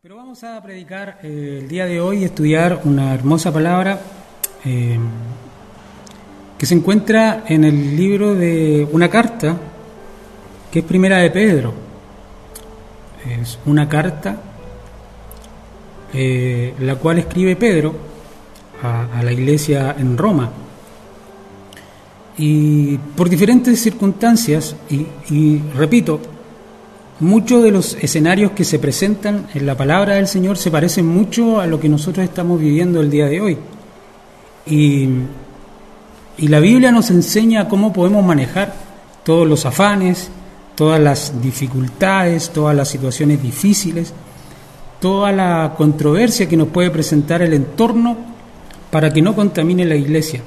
[0.00, 4.00] Pero vamos a predicar eh, el día de hoy estudiar una hermosa palabra
[4.64, 4.96] eh,
[6.56, 9.56] que se encuentra en el libro de una carta
[10.70, 11.74] que es primera de Pedro.
[13.28, 14.40] Es una carta
[16.14, 17.92] eh, la cual escribe Pedro
[18.80, 20.48] a, la iglesia en Roma.
[22.36, 26.37] Y por diferentes circunstancias, y repito,
[27.20, 31.60] muchos de los escenarios que se presentan en la palabra del Señor se parecen mucho
[31.60, 33.58] a lo que nosotros estamos viviendo el día de hoy.
[34.66, 35.08] Y,
[36.38, 38.74] y la Biblia nos enseña cómo podemos manejar
[39.24, 40.30] todos los afanes,
[40.74, 44.12] todas las dificultades, todas las situaciones difíciles,
[45.00, 48.16] toda la controversia que nos puede presentar el entorno
[48.90, 50.40] para que no contamine la iglesia.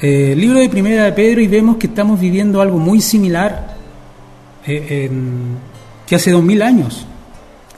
[0.00, 3.73] Eh, libro de Primera de Pedro y vemos que estamos viviendo algo muy similar
[4.66, 5.10] eh,
[6.06, 7.06] que hace dos mil años,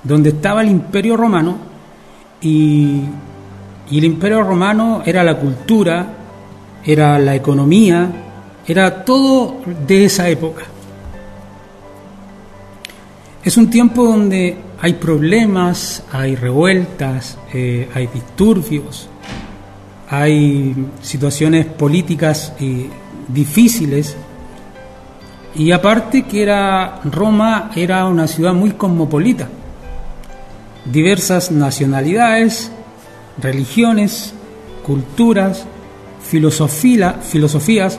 [0.02, 1.58] donde estaba el Imperio Romano
[2.40, 3.00] y,
[3.90, 6.14] y el Imperio Romano era la cultura,
[6.84, 8.10] era la economía,
[8.66, 10.64] era todo de esa época.
[13.44, 19.08] Es un tiempo donde hay problemas, hay revueltas, eh, hay disturbios,
[20.08, 22.88] hay situaciones políticas eh,
[23.28, 24.16] difíciles
[25.56, 29.48] y aparte que era Roma era una ciudad muy cosmopolita,
[30.84, 32.70] diversas nacionalidades,
[33.38, 34.34] religiones,
[34.84, 35.64] culturas,
[36.22, 37.98] filosofía, filosofías,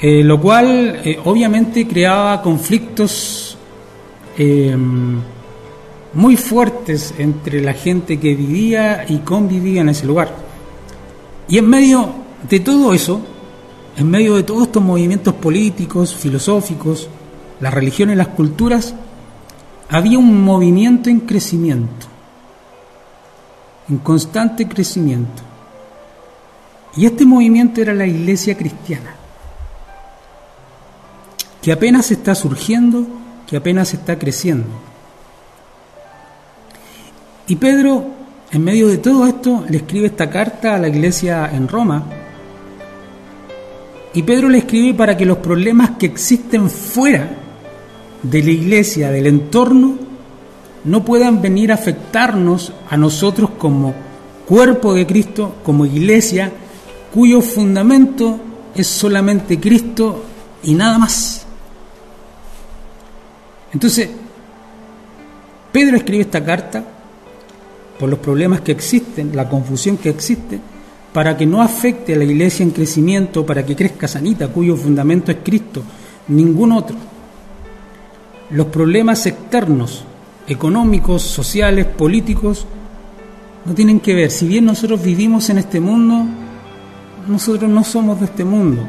[0.00, 3.56] eh, lo cual eh, obviamente creaba conflictos
[4.36, 4.76] eh,
[6.12, 10.34] muy fuertes entre la gente que vivía y convivía en ese lugar.
[11.48, 12.10] Y en medio
[12.48, 13.20] de todo eso,
[13.96, 17.08] en medio de todos estos movimientos políticos, filosóficos,
[17.60, 18.94] las religiones, las culturas,
[19.88, 22.06] había un movimiento en crecimiento,
[23.88, 25.42] en constante crecimiento.
[26.96, 29.14] Y este movimiento era la iglesia cristiana,
[31.62, 33.06] que apenas está surgiendo,
[33.46, 34.68] que apenas está creciendo.
[37.46, 38.06] Y Pedro,
[38.50, 42.04] en medio de todo esto, le escribe esta carta a la iglesia en Roma,
[44.14, 47.28] y Pedro le escribe para que los problemas que existen fuera
[48.22, 49.96] de la iglesia, del entorno,
[50.84, 53.92] no puedan venir a afectarnos a nosotros como
[54.46, 56.52] cuerpo de Cristo, como iglesia,
[57.12, 58.38] cuyo fundamento
[58.74, 60.22] es solamente Cristo
[60.62, 61.46] y nada más.
[63.72, 64.08] Entonces,
[65.72, 66.84] Pedro escribe esta carta
[67.98, 70.60] por los problemas que existen, la confusión que existe,
[71.14, 75.30] para que no afecte a la iglesia en crecimiento, para que crezca sanita, cuyo fundamento
[75.30, 75.80] es Cristo,
[76.26, 76.96] ningún otro.
[78.50, 80.04] Los problemas externos,
[80.48, 82.66] económicos, sociales, políticos,
[83.64, 84.32] no tienen que ver.
[84.32, 86.26] Si bien nosotros vivimos en este mundo,
[87.28, 88.82] nosotros no somos de este mundo.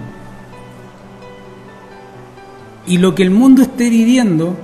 [2.87, 4.57] Y lo que el mundo esté viviendo,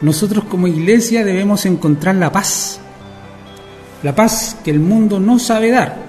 [0.00, 2.80] nosotros como iglesia debemos encontrar la paz.
[4.02, 6.07] La paz que el mundo no sabe dar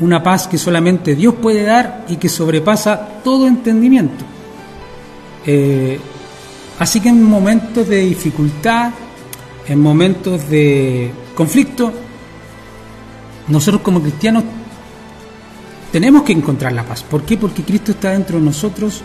[0.00, 4.24] una paz que solamente Dios puede dar y que sobrepasa todo entendimiento.
[5.46, 5.98] Eh,
[6.78, 8.92] así que en momentos de dificultad,
[9.66, 11.92] en momentos de conflicto,
[13.48, 14.44] nosotros como cristianos
[15.92, 17.02] tenemos que encontrar la paz.
[17.02, 17.36] ¿Por qué?
[17.36, 19.02] Porque Cristo está dentro de nosotros,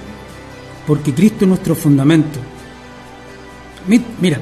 [0.85, 2.39] porque Cristo es nuestro fundamento.
[4.19, 4.39] Mira,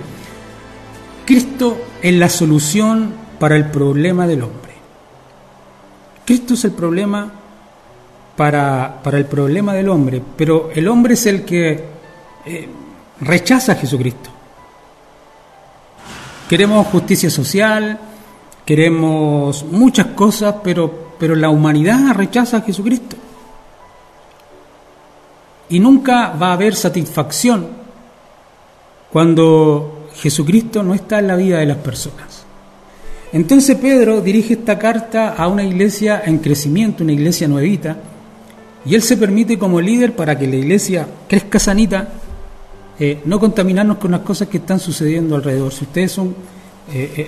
[1.26, 4.69] Cristo es la solución para el problema del hombre.
[6.30, 7.28] Cristo es el problema
[8.38, 11.84] para, para, el problema del hombre, pero el hombre es el que
[12.46, 12.70] eh,
[13.22, 14.30] rechaza a Jesucristo.
[16.48, 18.00] Queremos justicia social,
[18.64, 23.16] queremos muchas cosas, pero, pero la humanidad rechaza a Jesucristo.
[25.70, 27.70] Y nunca va a haber satisfacción
[29.12, 32.39] cuando Jesucristo no está en la vida de las personas.
[33.32, 37.98] Entonces Pedro dirige esta carta a una iglesia en crecimiento, una iglesia nuevita,
[38.86, 42.08] y él se permite como líder para que la iglesia crezca sanita,
[43.00, 45.72] eh, no contaminarnos con las cosas que están sucediendo alrededor.
[45.72, 46.30] Si ustedes son
[46.92, 47.28] eh, eh,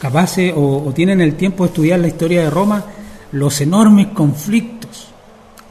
[0.00, 2.84] capaces o, tienen el tiempo de estudiar la historia de Roma,
[3.32, 5.08] los enormes conflictos,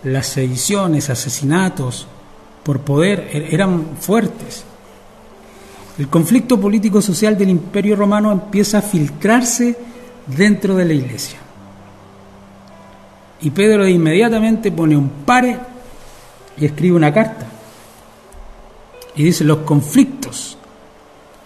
[0.03, 2.07] las sediciones, asesinatos
[2.61, 4.65] por poder er, eran fuertes.
[5.97, 9.77] El conflicto político-social del imperio romano empieza a filtrarse
[10.25, 11.37] dentro de la iglesia.
[13.41, 15.59] Y Pedro inmediatamente pone un pare
[16.57, 17.45] y escribe una carta.
[19.15, 20.57] Y dice, los conflictos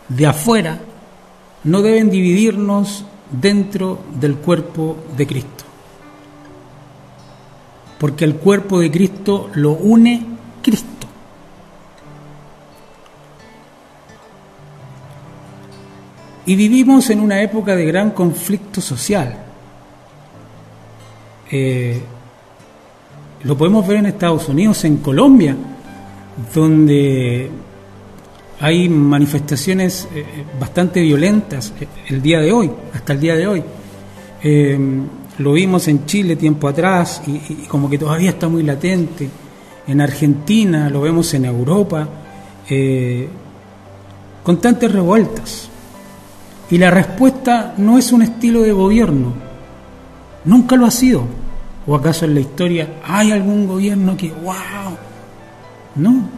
[0.07, 0.79] de afuera
[1.65, 5.65] no deben dividirnos dentro del cuerpo de Cristo.
[7.99, 10.25] Porque el cuerpo de Cristo lo une
[10.61, 10.96] Cristo.
[16.47, 19.35] Y vivimos en una época de gran conflicto social.
[21.51, 22.01] Eh,
[23.43, 25.57] lo podemos ver en Estados Unidos, en Colombia,
[26.55, 27.51] donde
[28.61, 30.23] hay manifestaciones eh,
[30.57, 33.63] bastante violentas eh, el día de hoy, hasta el día de hoy.
[35.39, 39.29] lo vimos en Chile tiempo atrás y, y, como que todavía está muy latente.
[39.85, 42.07] En Argentina, lo vemos en Europa,
[44.43, 45.71] constantes revueltas.
[46.69, 49.33] Y la respuesta no es un estilo de gobierno,
[50.43, 51.23] nunca lo ha sido.
[51.85, 54.97] ¿O acaso en la historia hay algún gobierno que, wow?
[55.95, 56.29] No.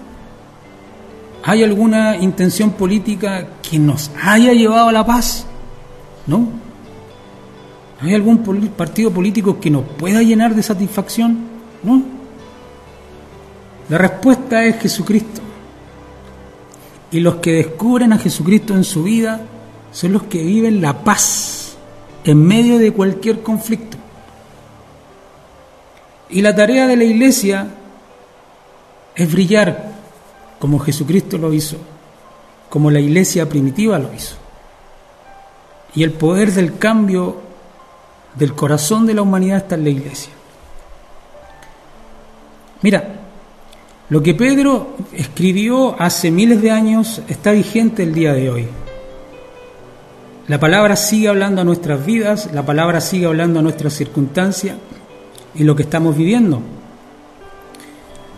[1.43, 5.47] ¿Hay alguna intención política que nos haya llevado a la paz?
[6.27, 6.47] No.
[8.01, 8.37] ¿Hay algún
[8.77, 11.39] partido político que nos pueda llenar de satisfacción?
[11.81, 12.03] No.
[13.89, 15.41] La respuesta es Jesucristo.
[17.11, 19.41] Y los que descubren a Jesucristo en su vida
[19.91, 21.77] son los que viven la paz
[22.23, 23.97] en medio de cualquier conflicto.
[26.29, 27.67] Y la tarea de la iglesia
[29.15, 29.93] es brillar
[30.59, 31.77] como Jesucristo lo hizo,
[32.69, 34.35] como la iglesia primitiva lo hizo.
[35.95, 37.41] Y el poder del cambio
[38.35, 40.31] del corazón de la humanidad está en la iglesia.
[42.81, 43.15] Mira,
[44.09, 48.67] lo que Pedro escribió hace miles de años está vigente el día de hoy.
[50.49, 54.77] La palabra sigue hablando a nuestras vidas, la palabra sigue hablando a nuestras circunstancias
[55.53, 56.59] y lo que estamos viviendo.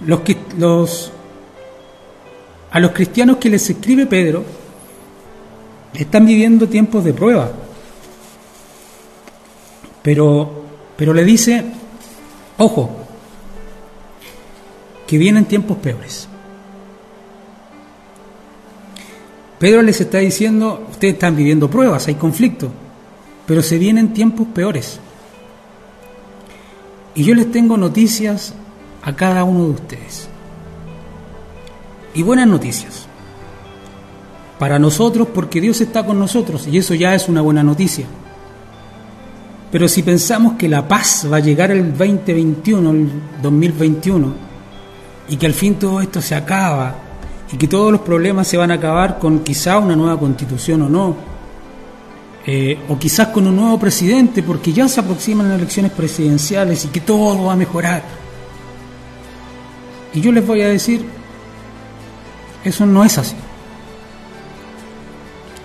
[0.05, 0.19] Los,
[0.57, 1.11] los,
[2.69, 4.43] a los cristianos que les escribe Pedro
[5.93, 7.49] están viviendo tiempos de prueba.
[10.01, 10.63] Pero,
[10.97, 11.63] pero le dice,
[12.57, 12.89] ojo,
[15.07, 16.27] que vienen tiempos peores.
[19.61, 22.71] Pedro les está diciendo, ustedes están viviendo pruebas, hay conflicto,
[23.45, 24.99] pero se vienen tiempos peores.
[27.13, 28.55] Y yo les tengo noticias
[29.03, 30.27] a cada uno de ustedes.
[32.15, 33.05] Y buenas noticias.
[34.57, 38.07] Para nosotros porque Dios está con nosotros y eso ya es una buena noticia.
[39.71, 43.11] Pero si pensamos que la paz va a llegar el 2021, el
[43.43, 44.33] 2021,
[45.29, 47.10] y que al fin todo esto se acaba,
[47.51, 50.89] y que todos los problemas se van a acabar con quizá una nueva constitución o
[50.89, 51.15] no,
[52.45, 56.87] eh, o quizás con un nuevo presidente, porque ya se aproximan las elecciones presidenciales y
[56.87, 58.03] que todo va a mejorar.
[60.13, 61.05] Y yo les voy a decir,
[62.63, 63.35] eso no es así.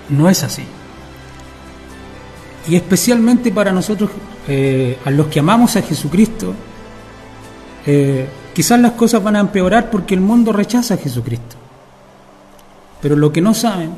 [0.08, 0.62] No es así.
[2.68, 4.10] Y especialmente para nosotros,
[4.48, 6.52] eh, a los que amamos a Jesucristo,
[7.86, 11.56] eh, quizás las cosas van a empeorar porque el mundo rechaza a Jesucristo.
[13.06, 13.90] Pero lo que no saben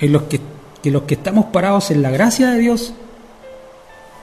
[0.00, 0.40] es los que,
[0.82, 2.92] que los que estamos parados en la gracia de Dios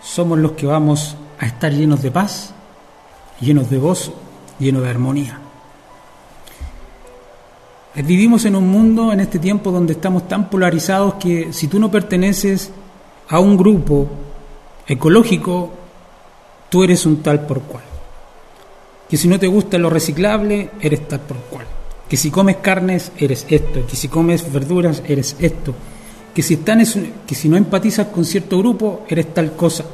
[0.04, 2.54] somos los que vamos a estar llenos de paz,
[3.40, 4.14] llenos de gozo,
[4.60, 5.40] llenos de armonía.
[7.96, 11.80] Eh, vivimos en un mundo en este tiempo donde estamos tan polarizados que si tú
[11.80, 12.72] no perteneces
[13.30, 14.06] a un grupo
[14.86, 15.72] ecológico,
[16.68, 17.86] tú eres un tal por cual.
[19.10, 21.69] Que si no te gusta lo reciclable, eres tal por cual
[22.10, 25.76] que si comes carnes eres esto, que si comes verduras eres esto,
[26.34, 26.84] que si, están,
[27.28, 29.86] que si no empatizas con cierto grupo eres tal cosa.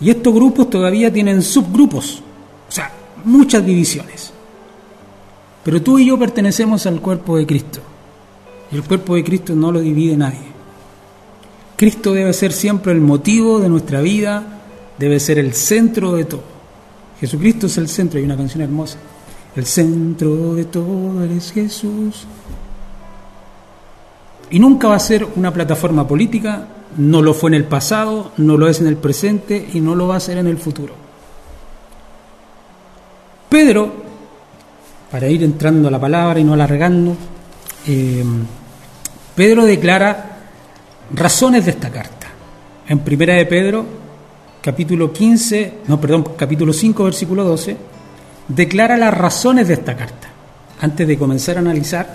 [0.00, 2.22] Y estos grupos todavía tienen subgrupos,
[2.68, 2.90] o sea,
[3.24, 4.32] muchas divisiones.
[5.62, 7.80] Pero tú y yo pertenecemos al cuerpo de Cristo.
[8.72, 10.50] Y el cuerpo de Cristo no lo divide nadie.
[11.76, 14.62] Cristo debe ser siempre el motivo de nuestra vida,
[14.98, 16.42] debe ser el centro de todo.
[17.20, 18.98] Jesucristo es el centro, hay una canción hermosa.
[19.56, 22.26] El centro de todo eres Jesús.
[24.50, 26.66] Y nunca va a ser una plataforma política,
[26.96, 30.08] no lo fue en el pasado, no lo es en el presente y no lo
[30.08, 30.94] va a ser en el futuro.
[33.48, 33.92] Pedro,
[35.10, 37.16] para ir entrando a la palabra y no alargando,
[37.86, 38.24] eh,
[39.34, 40.38] Pedro declara
[41.12, 42.28] razones de esta carta.
[42.88, 43.84] En primera de Pedro,
[44.60, 47.76] capítulo 15, no, perdón, capítulo 5, versículo 12,
[48.54, 50.28] declara las razones de esta carta.
[50.80, 52.14] Antes de comenzar a analizar,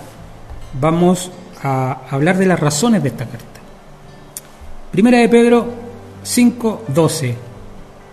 [0.80, 1.30] vamos
[1.62, 3.60] a hablar de las razones de esta carta.
[4.90, 5.66] Primera de Pedro
[6.24, 7.34] 5:12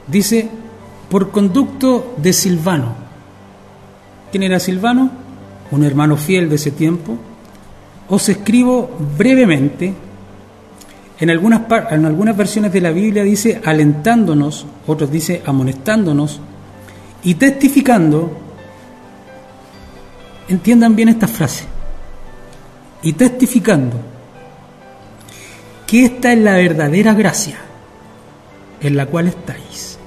[0.08, 0.50] dice,
[1.10, 2.96] por conducto de Silvano.
[4.32, 5.12] ¿Quién era Silvano?
[5.72, 7.18] Un hermano fiel de ese tiempo,
[8.10, 9.94] os escribo brevemente,
[11.20, 11.62] en algunas,
[11.92, 16.42] en algunas versiones de la Biblia dice alentándonos, otros dice amonestándonos
[17.24, 18.38] y testificando,
[20.48, 21.66] entiendan bien esta frase,
[23.02, 23.98] y testificando
[25.88, 27.58] que esta es la verdadera gracia
[28.82, 29.98] en la cual estáis.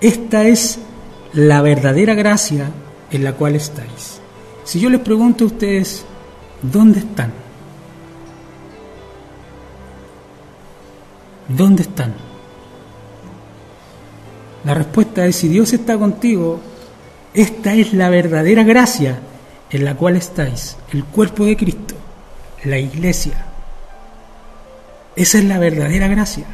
[0.00, 0.80] Esta es
[1.32, 2.70] la verdadera gracia
[3.10, 4.20] en la cual estáis.
[4.64, 6.04] Si yo les pregunto a ustedes,
[6.60, 7.32] ¿dónde están?
[11.48, 12.31] ¿Dónde están?
[14.64, 16.60] La respuesta es, si Dios está contigo,
[17.34, 19.18] esta es la verdadera gracia
[19.70, 21.94] en la cual estáis, el cuerpo de Cristo,
[22.64, 23.46] la iglesia.
[25.16, 26.44] Esa es la verdadera gracia.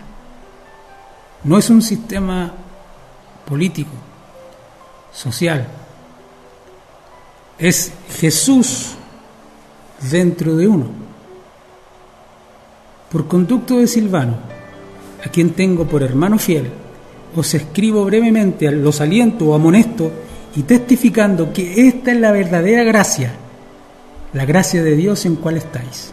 [1.45, 2.53] No es un sistema
[3.45, 3.91] político,
[5.13, 5.67] social.
[7.59, 8.95] Es Jesús
[10.11, 10.87] dentro de uno.
[13.11, 14.37] Por conducto de Silvano,
[15.25, 16.71] a quien tengo por hermano fiel,
[17.39, 20.11] os escribo brevemente, los aliento o amonesto
[20.57, 23.33] y testificando que esta es la verdadera gracia,
[24.33, 26.13] la gracia de Dios en cual estáis.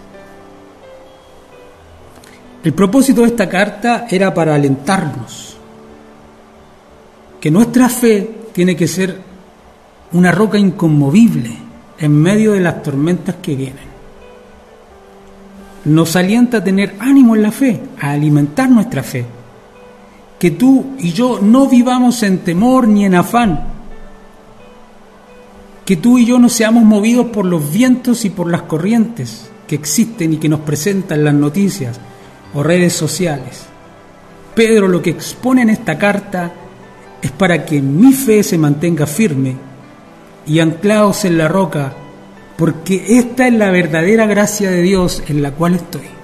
[2.64, 5.58] El propósito de esta carta era para alentarnos,
[7.40, 9.20] que nuestra fe tiene que ser
[10.14, 11.52] una roca inconmovible
[11.98, 13.96] en medio de las tormentas que vienen.
[15.86, 19.26] Nos alienta a tener ánimo en la fe, a alimentar nuestra fe.
[20.40, 23.76] Que tú y yo no vivamos en temor ni en afán,
[25.86, 29.76] que tú y yo no seamos movidos por los vientos y por las corrientes que
[29.76, 32.00] existen y que nos presentan las noticias
[32.54, 33.66] o redes sociales.
[34.56, 36.54] Pedro lo que expone en esta carta
[37.22, 39.56] es para que mi fe se mantenga firme
[40.48, 41.94] y anclados en la roca,
[42.58, 46.15] porque esta es la verdadera gracia de Dios en la cual estoy.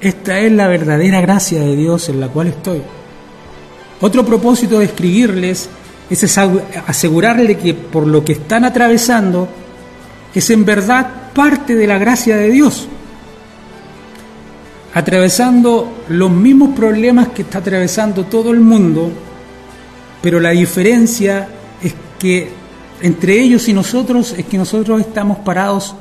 [0.00, 2.82] Esta es la verdadera gracia de Dios en la cual estoy.
[4.00, 5.68] Otro propósito de escribirles
[6.08, 6.38] es
[6.86, 9.48] asegurarle que por lo que están atravesando
[10.32, 12.86] es en verdad parte de la gracia de Dios,
[14.94, 19.10] atravesando los mismos problemas que está atravesando todo el mundo,
[20.22, 21.48] pero la diferencia
[21.82, 22.50] es que
[23.00, 25.96] entre ellos y nosotros es que nosotros estamos parados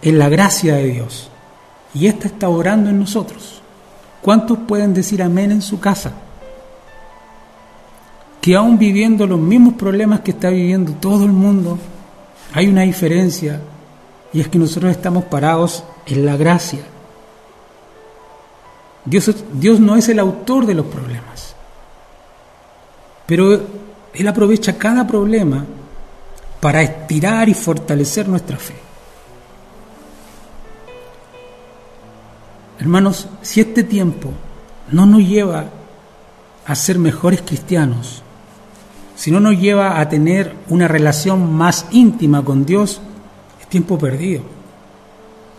[0.00, 1.30] en la gracia de Dios
[1.94, 3.62] y ésta está orando en nosotros.
[4.22, 6.12] ¿Cuántos pueden decir amén en su casa?
[8.40, 11.78] que aún viviendo los mismos problemas que está viviendo todo el mundo,
[12.54, 13.60] hay una diferencia
[14.32, 16.80] y es que nosotros estamos parados en la gracia.
[19.04, 21.54] Dios, Dios no es el autor de los problemas,
[23.26, 23.60] pero
[24.14, 25.64] Él aprovecha cada problema
[26.60, 28.87] para estirar y fortalecer nuestra fe.
[32.78, 34.30] Hermanos, si este tiempo
[34.92, 35.66] no nos lleva
[36.64, 38.22] a ser mejores cristianos,
[39.16, 43.00] si no nos lleva a tener una relación más íntima con Dios,
[43.60, 44.42] es tiempo perdido.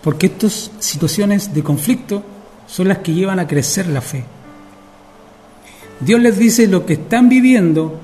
[0.02, 2.24] Porque estas situaciones de conflicto
[2.68, 4.24] son las que llevan a crecer la fe.
[6.00, 8.00] Dios les dice lo que están viviendo,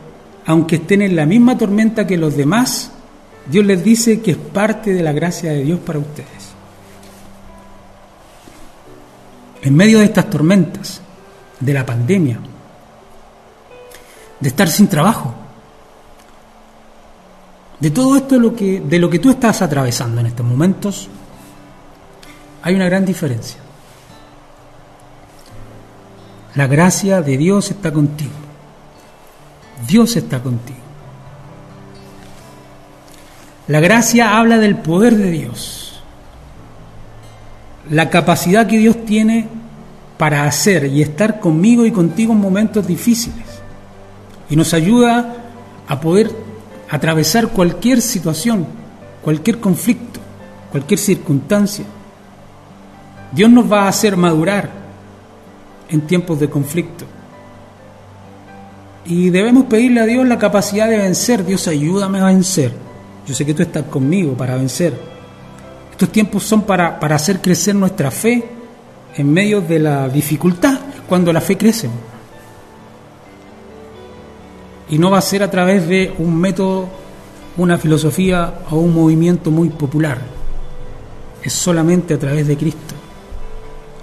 [0.45, 2.91] aunque estén en la misma tormenta que los demás,
[3.49, 6.44] Dios les dice que es parte de la gracia de Dios para ustedes.
[9.65, 11.01] En medio de estas tormentas,
[11.59, 12.39] de la pandemia,
[14.39, 15.33] de estar sin trabajo,
[17.79, 21.09] de todo esto lo que, de lo que tú estás atravesando en estos momentos,
[22.61, 23.59] hay una gran diferencia.
[26.55, 28.31] La gracia de Dios está contigo.
[29.87, 30.79] Dios está contigo.
[33.67, 35.84] La gracia habla del poder de Dios,
[37.89, 39.47] la capacidad que Dios tiene
[40.17, 43.45] para hacer y estar conmigo y contigo en momentos difíciles.
[44.49, 45.35] Y nos ayuda
[45.87, 46.31] a poder
[46.89, 48.65] atravesar cualquier situación,
[49.21, 50.19] cualquier conflicto,
[50.71, 51.85] cualquier circunstancia.
[53.31, 54.69] Dios nos va a hacer madurar
[55.89, 57.05] en tiempos de conflicto.
[59.05, 61.45] Y debemos pedirle a Dios la capacidad de vencer.
[61.45, 62.73] Dios, ayúdame a vencer.
[63.27, 65.14] Yo sé que tú estás conmigo para vencer.
[65.95, 68.43] Estos tiempos son para, para hacer crecer nuestra fe
[69.15, 71.89] en medio de la dificultad, cuando la fe crece
[74.89, 76.87] y no va a ser a través de un método,
[77.57, 80.19] una filosofía o un movimiento muy popular.
[81.43, 82.95] Es solamente a través de Cristo.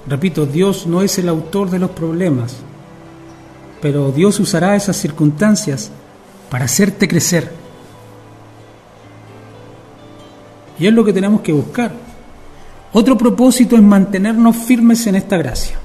[0.08, 2.56] Repito, Dios no es el autor de los problemas,
[3.80, 5.90] pero Dios usará esas circunstancias
[6.50, 7.61] para hacerte crecer.
[10.78, 11.92] Y es lo que tenemos que buscar.
[12.92, 15.78] Otro propósito es mantenernos firmes en esta gracia.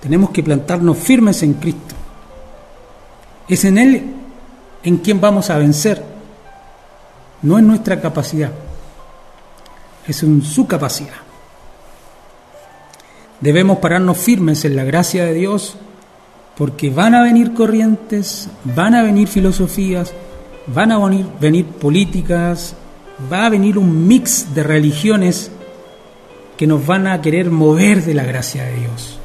[0.00, 1.94] Tenemos que plantarnos firmes en Cristo.
[3.48, 4.14] Es en Él
[4.82, 6.04] en quien vamos a vencer,
[7.42, 8.52] no en nuestra capacidad,
[10.06, 11.14] es en su capacidad.
[13.40, 15.76] Debemos pararnos firmes en la gracia de Dios
[16.56, 20.12] porque van a venir corrientes, van a venir filosofías,
[20.66, 22.76] van a venir, venir políticas,
[23.32, 25.50] va a venir un mix de religiones
[26.56, 29.18] que nos van a querer mover de la gracia de Dios.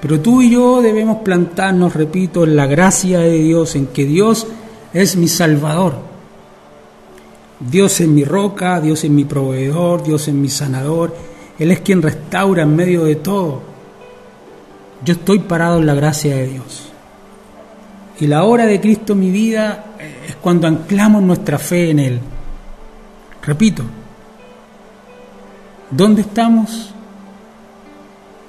[0.00, 4.48] Pero tú y yo debemos plantarnos, repito, en la gracia de Dios, en que Dios
[4.92, 5.94] es mi salvador.
[7.60, 11.14] Dios es mi roca, Dios es mi proveedor, Dios es mi sanador.
[11.58, 13.62] Él es quien restaura en medio de todo.
[15.04, 16.88] Yo estoy parado en la gracia de Dios.
[18.18, 19.84] Y la hora de Cristo en mi vida
[20.28, 22.20] es cuando anclamos nuestra fe en Él.
[23.42, 23.82] Repito,
[25.90, 26.88] ¿dónde estamos?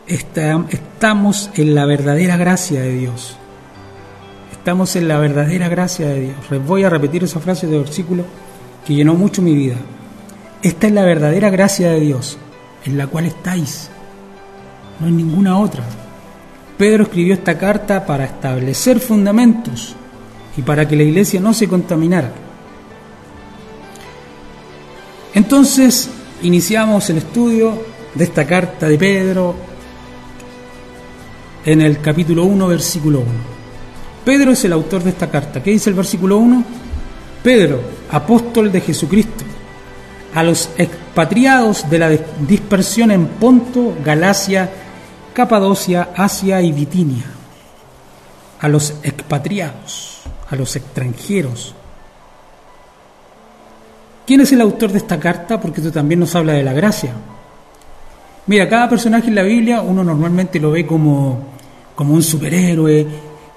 [0.05, 3.37] estamos en la verdadera gracia de Dios.
[4.51, 6.65] Estamos en la verdadera gracia de Dios.
[6.67, 8.23] Voy a repetir esa frase de versículo
[8.85, 9.75] que llenó mucho mi vida.
[10.61, 12.37] Esta es la verdadera gracia de Dios,
[12.85, 13.89] en la cual estáis.
[14.99, 15.83] No hay ninguna otra.
[16.77, 19.95] Pedro escribió esta carta para establecer fundamentos
[20.55, 22.31] y para que la iglesia no se contaminara.
[25.35, 26.09] Entonces,
[26.43, 27.81] iniciamos el estudio
[28.13, 29.55] de esta carta de Pedro
[31.65, 33.29] en el capítulo 1, versículo 1.
[34.23, 35.63] Pedro es el autor de esta carta.
[35.63, 36.63] ¿Qué dice el versículo 1?
[37.43, 39.43] Pedro, apóstol de Jesucristo,
[40.35, 42.09] a los expatriados de la
[42.47, 44.69] dispersión en Ponto, Galacia,
[45.33, 47.25] Capadocia, Asia y Bitinia,
[48.59, 51.75] a los expatriados, a los extranjeros.
[54.25, 55.59] ¿Quién es el autor de esta carta?
[55.59, 57.13] Porque esto también nos habla de la gracia.
[58.47, 61.53] Mira, cada personaje en la Biblia uno normalmente lo ve como
[61.95, 63.07] como un superhéroe,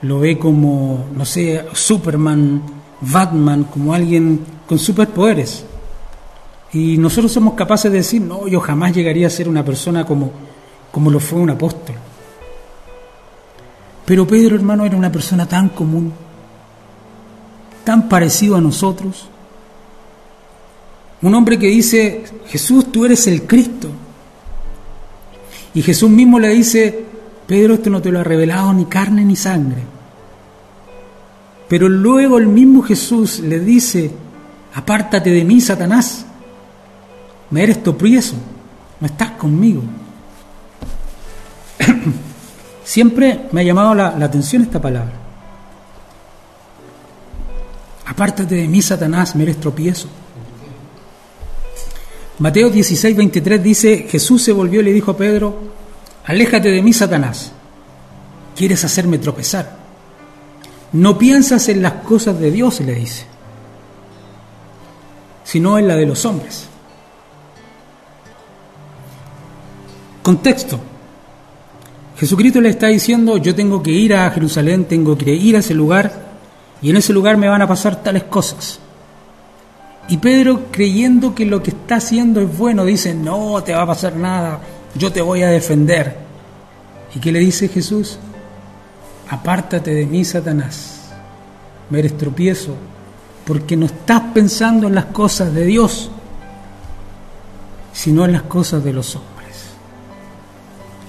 [0.02, 2.62] lo ve como, no sé, Superman,
[3.00, 5.64] Batman, como alguien con superpoderes.
[6.72, 10.31] Y nosotros somos capaces de decir, no, yo jamás llegaría a ser una persona como,
[10.90, 11.96] como lo fue un apóstol.
[14.05, 16.12] Pero Pedro, hermano, era una persona tan común,
[17.85, 19.29] tan parecido a nosotros.
[21.22, 23.90] Un hombre que dice, Jesús, tú eres el Cristo.
[25.74, 27.05] Y Jesús mismo le dice,
[27.46, 29.83] Pedro, esto no te lo ha revelado ni carne ni sangre.
[31.68, 34.11] Pero luego el mismo Jesús le dice,
[34.74, 36.26] apártate de mí, Satanás,
[37.50, 38.37] me eres tropiezo,
[39.00, 39.83] no estás conmigo.
[42.85, 45.12] Siempre me ha llamado la, la atención esta palabra.
[48.07, 50.09] Apártate de mí, Satanás, me eres tropiezo.
[52.38, 55.59] Mateo 16, 23 dice, Jesús se volvió y le dijo a Pedro,
[56.27, 57.53] Aléjate de mí, Satanás.
[58.57, 59.77] Quieres hacerme tropezar.
[60.92, 63.25] No piensas en las cosas de Dios, le dice,
[65.44, 66.66] sino en la de los hombres.
[70.22, 70.81] Contexto.
[72.18, 75.75] Jesucristo le está diciendo, yo tengo que ir a Jerusalén, tengo que ir a ese
[75.75, 76.27] lugar,
[76.83, 78.81] y en ese lugar me van a pasar tales cosas.
[80.09, 83.87] Y Pedro, creyendo que lo que está haciendo es bueno, dice, no te va a
[83.87, 84.61] pasar nada,
[84.95, 86.16] yo te voy a defender.
[87.14, 88.19] ¿Y qué le dice Jesús?
[89.29, 91.11] Apártate de mí, Satanás,
[91.90, 92.77] me eres tropiezo,
[93.45, 96.11] porque no estás pensando en las cosas de Dios,
[97.92, 99.71] sino en las cosas de los hombres.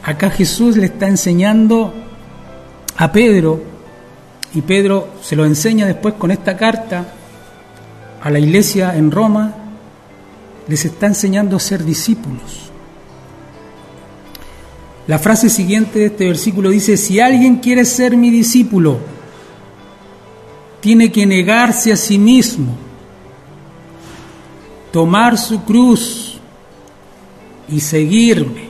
[0.04, 1.94] Acá Jesús le está enseñando
[2.98, 3.62] a Pedro,
[4.56, 7.14] y Pedro se lo enseña después con esta carta
[8.22, 9.54] a la iglesia en Roma,
[10.68, 12.72] les está enseñando a ser discípulos.
[15.08, 19.00] La frase siguiente de este versículo dice, si alguien quiere ser mi discípulo,
[20.82, 22.76] tiene que negarse a sí mismo,
[24.92, 26.38] tomar su cruz
[27.70, 28.68] y seguirme.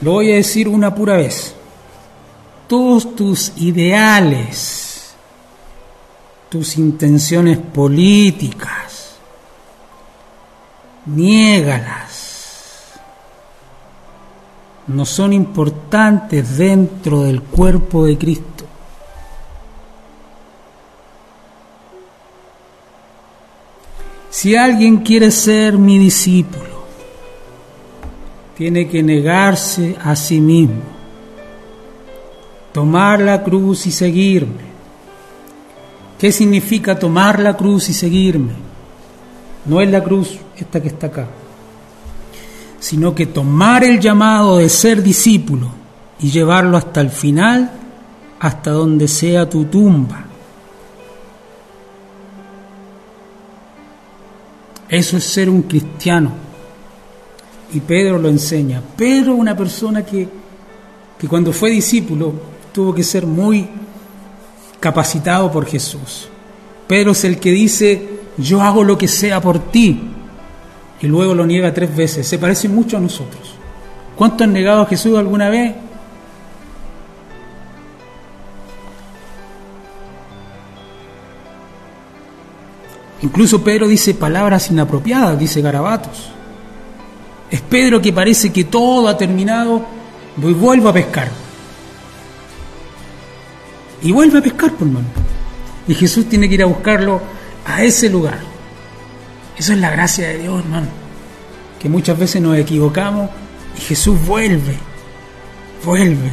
[0.00, 1.54] Lo voy a decir una pura vez.
[2.66, 4.87] Todos tus ideales,
[6.48, 9.16] tus intenciones políticas,
[11.06, 12.28] niégalas
[14.88, 18.64] no son importantes dentro del cuerpo de Cristo.
[24.30, 26.78] Si alguien quiere ser mi discípulo,
[28.56, 30.82] tiene que negarse a sí mismo,
[32.72, 34.67] tomar la cruz y seguirme.
[36.18, 38.52] ¿Qué significa tomar la cruz y seguirme?
[39.64, 41.26] No es la cruz esta que está acá,
[42.80, 45.70] sino que tomar el llamado de ser discípulo
[46.18, 47.70] y llevarlo hasta el final,
[48.40, 50.24] hasta donde sea tu tumba.
[54.88, 56.32] Eso es ser un cristiano.
[57.72, 58.82] Y Pedro lo enseña.
[58.96, 60.26] Pedro, una persona que,
[61.18, 62.32] que cuando fue discípulo
[62.72, 63.68] tuvo que ser muy
[64.80, 66.28] capacitado por Jesús.
[66.86, 70.00] Pedro es el que dice, yo hago lo que sea por ti.
[71.00, 72.26] Y luego lo niega tres veces.
[72.26, 73.54] Se parece mucho a nosotros.
[74.16, 75.74] ¿Cuánto han negado a Jesús alguna vez?
[83.22, 86.30] Incluso Pedro dice palabras inapropiadas, dice garabatos.
[87.50, 89.84] Es Pedro que parece que todo ha terminado,
[90.36, 91.47] y vuelvo a pescar.
[94.02, 95.06] Y vuelve a pescar, por mano.
[95.86, 97.20] Y Jesús tiene que ir a buscarlo
[97.64, 98.38] a ese lugar.
[99.56, 100.88] Eso es la gracia de Dios, hermano.
[101.80, 103.30] Que muchas veces nos equivocamos
[103.76, 104.76] y Jesús vuelve,
[105.84, 106.30] vuelve.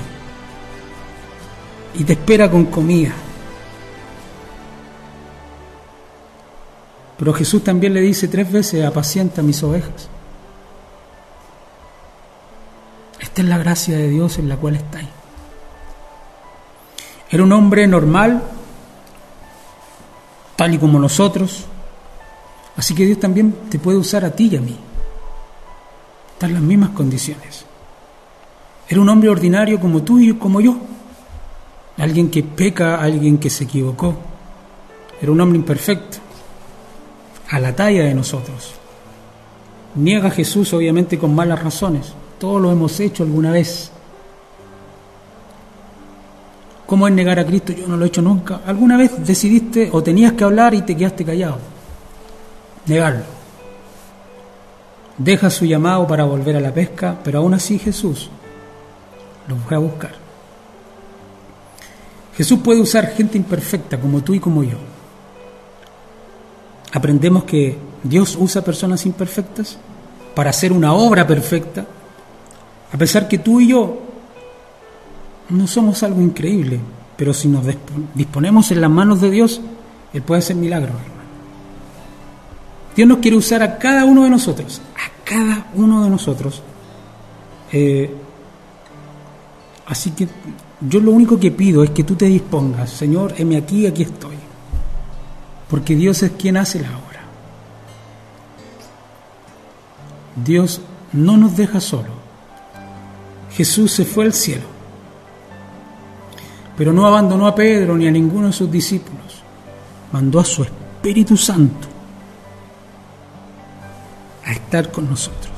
[1.96, 3.14] Y te espera con comida.
[7.18, 10.10] Pero Jesús también le dice tres veces, apacienta mis ovejas.
[13.20, 15.08] Esta es la gracia de Dios en la cual estáis.
[17.30, 18.44] Era un hombre normal,
[20.56, 21.66] tal y como nosotros.
[22.78, 24.78] Así que Dios también te puede usar a ti y a mí.
[26.34, 27.66] Están las mismas condiciones.
[28.88, 30.78] Era un hombre ordinario como tú y como yo.
[31.98, 34.16] Alguien que peca, alguien que se equivocó.
[35.22, 36.18] Era un hombre imperfecto,
[37.50, 38.76] a la talla de nosotros.
[39.96, 42.14] Niega a Jesús obviamente con malas razones.
[42.38, 43.92] Todos lo hemos hecho alguna vez.
[46.86, 47.74] ¿Cómo es negar a Cristo?
[47.74, 48.62] Yo no lo he hecho nunca.
[48.66, 51.58] ¿Alguna vez decidiste o tenías que hablar y te quedaste callado?
[52.86, 53.24] Negarlo.
[55.18, 58.30] Deja su llamado para volver a la pesca, pero aún así Jesús
[59.48, 60.14] lo fue a buscar.
[62.36, 64.78] Jesús puede usar gente imperfecta como tú y como yo.
[66.92, 69.78] Aprendemos que Dios usa personas imperfectas
[70.36, 71.86] para hacer una obra perfecta,
[72.92, 74.05] a pesar que tú y yo
[75.50, 76.80] no somos algo increíble,
[77.16, 77.66] pero si nos
[78.14, 79.62] disponemos en las manos de Dios,
[80.14, 81.16] Él puede hacer milagros, hermano.
[82.96, 86.64] Dios nos quiere usar a cada uno de nosotros, a cada uno de nosotros.
[87.72, 88.14] Eh,
[89.86, 90.28] así que
[90.82, 94.36] yo lo único que pido es que tú te dispongas, Señor, heme aquí, aquí estoy.
[95.70, 97.22] Porque Dios es quien hace la obra.
[100.44, 100.82] Dios
[101.12, 102.16] no nos deja solo.
[103.52, 104.75] Jesús se fue al cielo
[106.78, 109.44] pero no abandonó a Pedro ni a ninguno de sus discípulos.
[110.12, 111.88] Mandó a su Espíritu Santo
[114.46, 115.54] a estar con nosotros.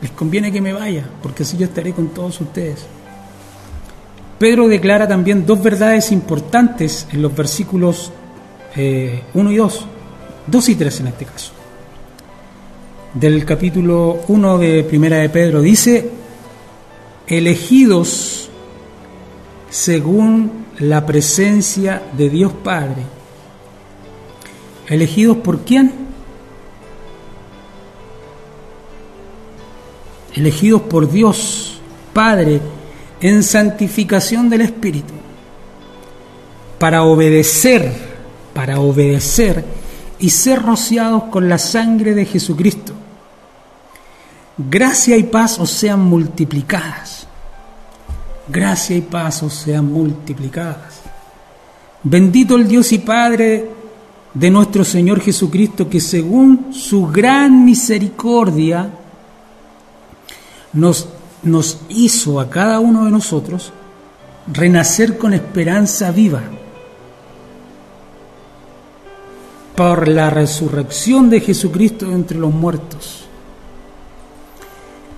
[0.00, 2.86] Les conviene que me vaya, porque así yo estaré con todos ustedes.
[4.38, 8.12] Pedro declara también dos verdades importantes en los versículos
[8.76, 9.86] 1 eh, y 2,
[10.46, 11.52] 2 y 3 en este caso.
[13.14, 16.10] Del capítulo 1 de Primera de Pedro dice,
[17.26, 18.47] elegidos
[19.70, 23.02] según la presencia de Dios Padre.
[24.86, 25.92] ¿Elegidos por quién?
[30.34, 31.80] Elegidos por Dios
[32.12, 32.60] Padre
[33.20, 35.12] en santificación del Espíritu,
[36.78, 37.92] para obedecer,
[38.54, 39.64] para obedecer
[40.20, 42.92] y ser rociados con la sangre de Jesucristo.
[44.56, 47.27] Gracia y paz os sean multiplicadas
[48.48, 51.00] gracia y paz sean multiplicadas.
[52.02, 53.70] Bendito el Dios y Padre
[54.34, 58.90] de nuestro Señor Jesucristo, que según su gran misericordia
[60.72, 61.08] nos,
[61.42, 63.72] nos hizo a cada uno de nosotros
[64.52, 66.42] renacer con esperanza viva
[69.76, 73.27] por la resurrección de Jesucristo entre los muertos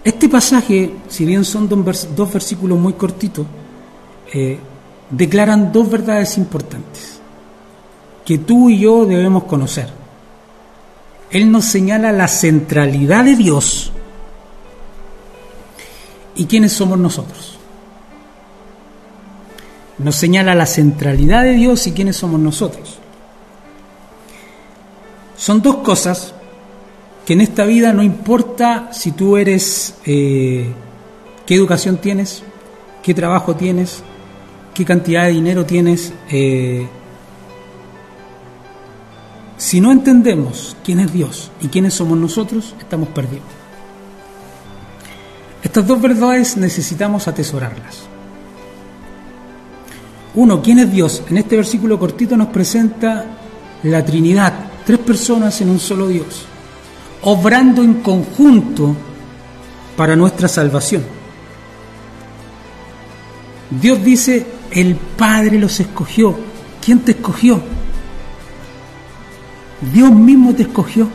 [0.02, 3.46] este pasaje, si bien son dos versículos muy cortitos,
[4.32, 4.58] eh,
[5.10, 7.20] declaran dos verdades importantes
[8.24, 9.88] que tú y yo debemos conocer.
[11.30, 13.92] Él nos señala la centralidad de Dios
[16.34, 17.58] y quiénes somos nosotros.
[19.98, 22.98] Nos señala la centralidad de Dios y quiénes somos nosotros.
[25.36, 26.34] Son dos cosas
[27.30, 30.68] que en esta vida no importa si tú eres, eh,
[31.46, 32.42] qué educación tienes,
[33.04, 34.02] qué trabajo tienes,
[34.74, 36.12] qué cantidad de dinero tienes.
[36.28, 36.88] Eh,
[39.56, 43.46] si no entendemos quién es Dios y quiénes somos nosotros, estamos perdidos.
[45.62, 48.08] Estas dos verdades necesitamos atesorarlas.
[50.34, 51.22] Uno, ¿quién es Dios?
[51.30, 53.24] En este versículo cortito nos presenta
[53.84, 54.52] la Trinidad,
[54.84, 56.48] tres personas en un solo Dios,
[57.22, 58.96] obrando en conjunto
[59.96, 61.02] para nuestra salvación.
[63.70, 66.36] Dios dice, el Padre los escogió.
[66.84, 67.60] ¿Quién te escogió?
[69.92, 71.08] Dios mismo te escogió.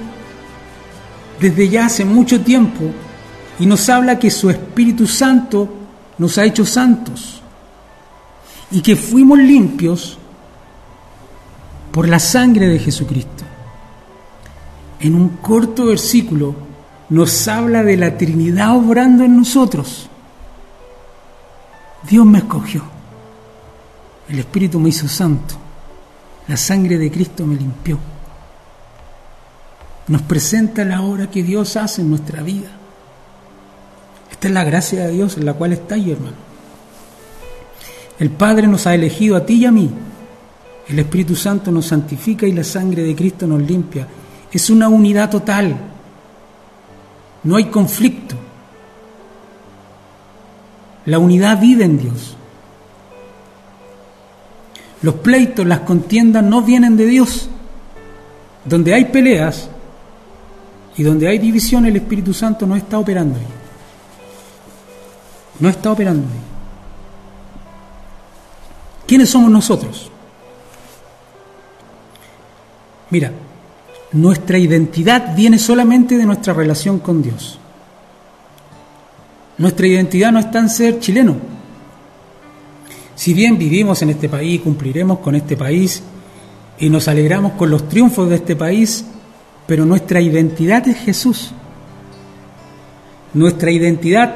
[1.39, 2.91] Desde ya hace mucho tiempo
[3.59, 5.69] y nos habla que su Espíritu Santo
[6.17, 7.41] nos ha hecho santos
[8.71, 10.17] y que fuimos limpios
[11.91, 13.44] por la sangre de Jesucristo.
[14.99, 16.55] En un corto versículo
[17.09, 20.09] nos habla de la Trinidad obrando en nosotros.
[22.09, 22.83] Dios me escogió,
[24.29, 25.55] el Espíritu me hizo santo,
[26.47, 27.97] la sangre de Cristo me limpió.
[30.07, 32.69] Nos presenta la obra que Dios hace en nuestra vida.
[34.31, 36.45] Esta es la gracia de Dios en la cual está hermano.
[38.19, 39.89] El Padre nos ha elegido a ti y a mí.
[40.87, 44.07] El Espíritu Santo nos santifica y la sangre de Cristo nos limpia.
[44.55, 45.75] Es una unidad total.
[47.43, 48.37] No hay conflicto.
[51.07, 52.37] La unidad vive en Dios.
[55.01, 57.49] Los pleitos, las contiendas no vienen de Dios.
[58.63, 59.67] Donde hay peleas
[60.95, 63.47] y donde hay división, el Espíritu Santo no está operando ahí.
[65.59, 66.39] No está operando ahí.
[69.05, 70.09] ¿Quiénes somos nosotros?
[73.09, 73.33] Mira,
[74.15, 77.59] nuestra identidad viene solamente de nuestra relación con Dios.
[79.57, 81.35] Nuestra identidad no está en ser chileno.
[83.13, 86.01] Si bien vivimos en este país, cumpliremos con este país
[86.79, 89.05] y nos alegramos con los triunfos de este país,
[89.67, 91.51] pero nuestra identidad es Jesús.
[93.33, 94.33] Nuestra identidad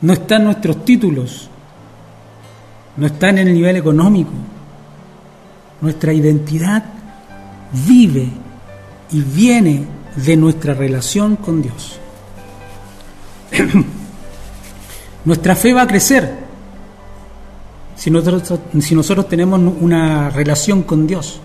[0.00, 1.48] no está en nuestros títulos,
[2.96, 4.30] no está en el nivel económico.
[5.80, 6.84] Nuestra identidad
[7.84, 8.28] vive
[9.10, 11.98] y viene de nuestra relación con Dios.
[15.24, 16.46] nuestra fe va a crecer
[17.96, 21.40] si nosotros, tenemos una relación con Dios.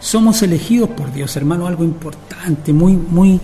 [0.00, 3.38] Somos elegidos por Dios, hermano, algo importante, muy, muy,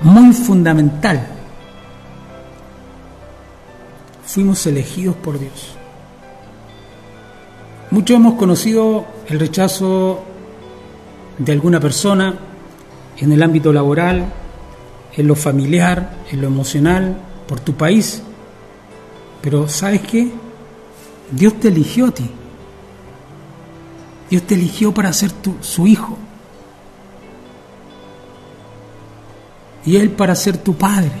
[0.00, 1.34] muy fundamental
[4.34, 5.76] fuimos elegidos por Dios.
[7.92, 10.24] Muchos hemos conocido el rechazo
[11.38, 12.34] de alguna persona
[13.18, 14.26] en el ámbito laboral,
[15.16, 17.16] en lo familiar, en lo emocional,
[17.46, 18.22] por tu país.
[19.40, 20.30] Pero ¿sabes qué?
[21.30, 22.28] Dios te eligió a ti.
[24.30, 26.18] Dios te eligió para ser tu, su hijo.
[29.84, 31.12] Y Él para ser tu padre.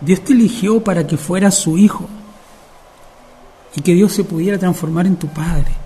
[0.00, 2.08] Dios te eligió para que fueras su hijo
[3.74, 5.81] y que Dios se pudiera transformar en tu padre.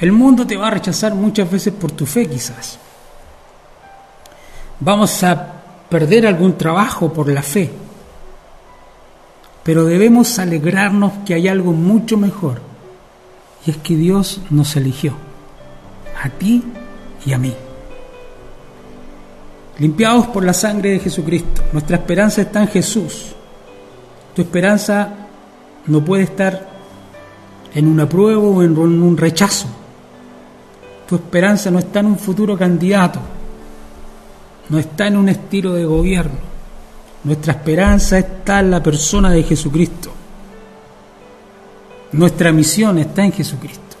[0.00, 2.78] El mundo te va a rechazar muchas veces por tu fe quizás.
[4.80, 5.52] Vamos a
[5.88, 7.70] perder algún trabajo por la fe,
[9.62, 12.60] pero debemos alegrarnos que hay algo mucho mejor
[13.64, 15.14] y es que Dios nos eligió,
[16.22, 16.62] a ti
[17.24, 17.54] y a mí
[19.78, 21.62] limpiados por la sangre de Jesucristo.
[21.72, 23.34] Nuestra esperanza está en Jesús.
[24.34, 25.12] Tu esperanza
[25.86, 26.68] no puede estar
[27.74, 29.66] en una prueba o en un rechazo.
[31.08, 33.20] Tu esperanza no está en un futuro candidato,
[34.68, 36.54] no está en un estilo de gobierno.
[37.24, 40.10] Nuestra esperanza está en la persona de Jesucristo.
[42.12, 43.96] Nuestra misión está en Jesucristo.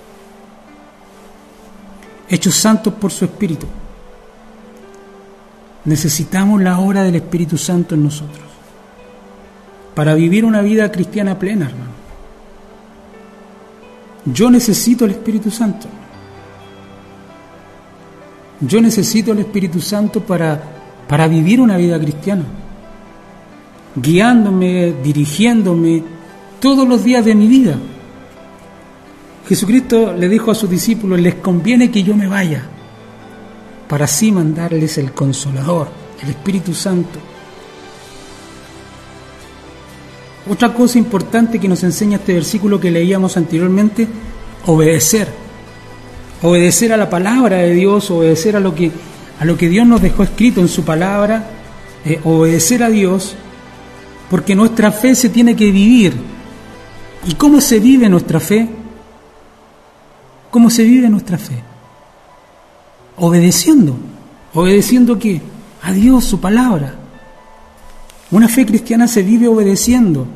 [2.28, 3.66] Hechos santos por su Espíritu.
[5.84, 8.44] Necesitamos la obra del Espíritu Santo en nosotros
[9.94, 11.92] para vivir una vida cristiana plena, hermano.
[14.26, 15.86] Yo necesito el Espíritu Santo.
[18.60, 20.62] Yo necesito el Espíritu Santo para,
[21.08, 22.44] para vivir una vida cristiana,
[23.96, 26.02] guiándome, dirigiéndome
[26.60, 27.76] todos los días de mi vida.
[29.48, 32.64] Jesucristo le dijo a sus discípulos, les conviene que yo me vaya,
[33.88, 35.88] para así mandarles el consolador,
[36.22, 37.18] el Espíritu Santo.
[40.48, 44.06] Otra cosa importante que nos enseña este versículo que leíamos anteriormente,
[44.66, 45.43] obedecer.
[46.44, 48.92] Obedecer a la palabra de Dios, obedecer a lo que,
[49.40, 51.48] a lo que Dios nos dejó escrito en su palabra,
[52.04, 53.34] eh, obedecer a Dios,
[54.28, 56.12] porque nuestra fe se tiene que vivir.
[57.26, 58.68] ¿Y cómo se vive nuestra fe?
[60.50, 61.62] ¿Cómo se vive nuestra fe?
[63.16, 63.96] Obedeciendo.
[64.52, 65.40] ¿Obedeciendo qué?
[65.80, 66.94] A Dios, su palabra.
[68.30, 70.26] Una fe cristiana se vive obedeciendo.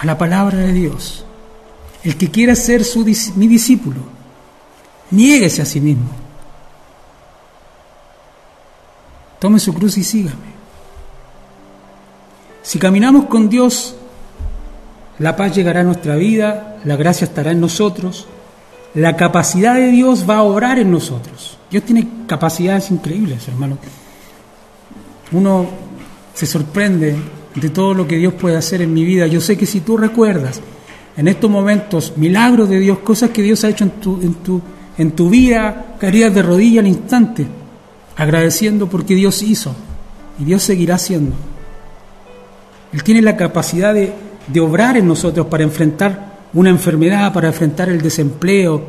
[0.00, 1.24] A la palabra de Dios.
[2.02, 3.04] El que quiera ser su,
[3.36, 4.00] mi discípulo,
[5.10, 6.08] niéguese a sí mismo.
[9.38, 10.50] Tome su cruz y sígame.
[12.62, 13.96] Si caminamos con Dios,
[15.18, 18.26] la paz llegará a nuestra vida, la gracia estará en nosotros,
[18.94, 21.58] la capacidad de Dios va a obrar en nosotros.
[21.70, 23.76] Dios tiene capacidades increíbles, hermano.
[25.32, 25.66] Uno
[26.32, 27.16] se sorprende
[27.54, 29.26] de todo lo que Dios puede hacer en mi vida.
[29.26, 30.60] Yo sé que si tú recuerdas
[31.16, 34.60] en estos momentos milagros de Dios, cosas que Dios ha hecho en tu, en tu,
[34.96, 37.46] en tu vida, caerías de rodilla al instante,
[38.16, 39.74] agradeciendo porque Dios hizo
[40.38, 41.34] y Dios seguirá haciendo.
[42.92, 44.12] Él tiene la capacidad de,
[44.46, 48.82] de obrar en nosotros para enfrentar una enfermedad, para enfrentar el desempleo,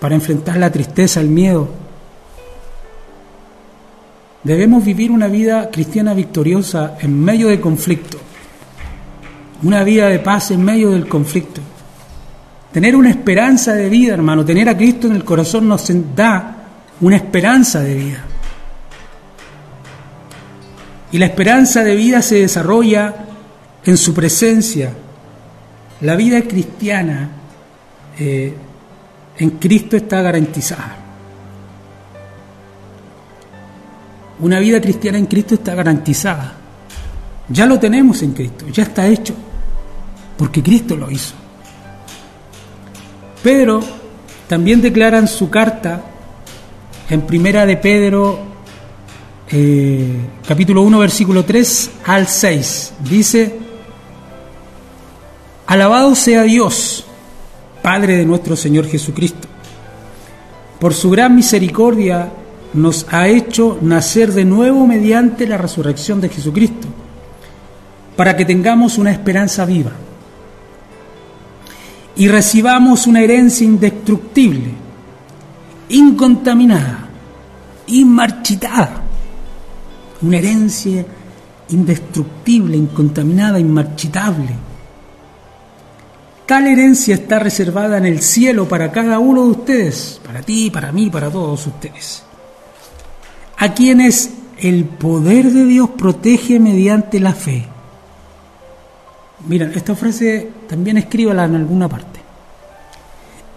[0.00, 1.68] para enfrentar la tristeza, el miedo.
[4.44, 8.18] Debemos vivir una vida cristiana victoriosa en medio de conflicto,
[9.62, 11.60] una vida de paz en medio del conflicto.
[12.72, 16.56] Tener una esperanza de vida, hermano, tener a Cristo en el corazón nos da
[17.00, 18.24] una esperanza de vida.
[21.12, 23.14] Y la esperanza de vida se desarrolla
[23.84, 24.92] en su presencia.
[26.00, 27.28] La vida cristiana
[28.18, 28.54] eh,
[29.38, 31.01] en Cristo está garantizada.
[34.42, 36.52] Una vida cristiana en Cristo está garantizada.
[37.48, 39.34] Ya lo tenemos en Cristo, ya está hecho,
[40.36, 41.34] porque Cristo lo hizo.
[43.40, 43.80] Pedro
[44.48, 46.02] también declara en su carta,
[47.08, 48.40] en primera de Pedro
[49.48, 52.94] eh, capítulo 1, versículo 3 al 6.
[53.08, 53.60] Dice,
[55.68, 57.04] Alabado sea Dios,
[57.80, 59.46] Padre de nuestro Señor Jesucristo.
[60.80, 62.41] Por su gran misericordia
[62.74, 66.88] nos ha hecho nacer de nuevo mediante la resurrección de Jesucristo,
[68.16, 69.92] para que tengamos una esperanza viva
[72.14, 74.70] y recibamos una herencia indestructible,
[75.88, 77.08] incontaminada,
[77.86, 79.02] inmarchitada
[80.22, 81.04] una herencia
[81.70, 84.54] indestructible, incontaminada, inmarchitable.
[86.46, 90.92] Tal herencia está reservada en el cielo para cada uno de ustedes, para ti, para
[90.92, 92.22] mí, para todos ustedes,
[93.62, 97.64] a quienes el poder de Dios protege mediante la fe.
[99.46, 102.18] Miren, esta frase también escríbala en alguna parte.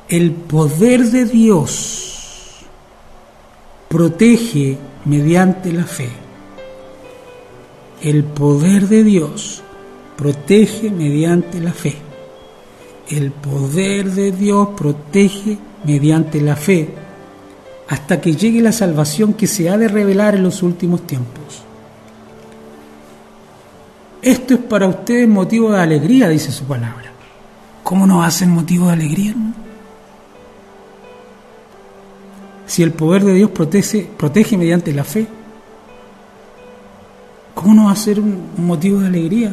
[0.08, 2.68] El poder de Dios
[3.88, 6.10] protege mediante la fe.
[8.00, 9.64] El poder de Dios
[10.16, 11.96] protege mediante la fe.
[13.10, 17.05] El poder de Dios protege mediante la fe
[17.88, 21.64] hasta que llegue la salvación que se ha de revelar en los últimos tiempos.
[24.22, 27.12] Esto es para ustedes motivo de alegría, dice su palabra.
[27.84, 29.36] ¿Cómo nos hacen motivo de alegría?
[32.66, 35.28] Si el poder de Dios protege, protege mediante la fe,
[37.56, 39.52] ¿Cómo no va a ser un motivo de alegría?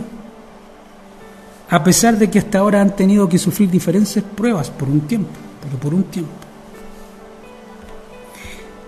[1.71, 5.31] A pesar de que hasta ahora han tenido que sufrir diferentes pruebas por un tiempo,
[5.63, 6.42] pero por un tiempo.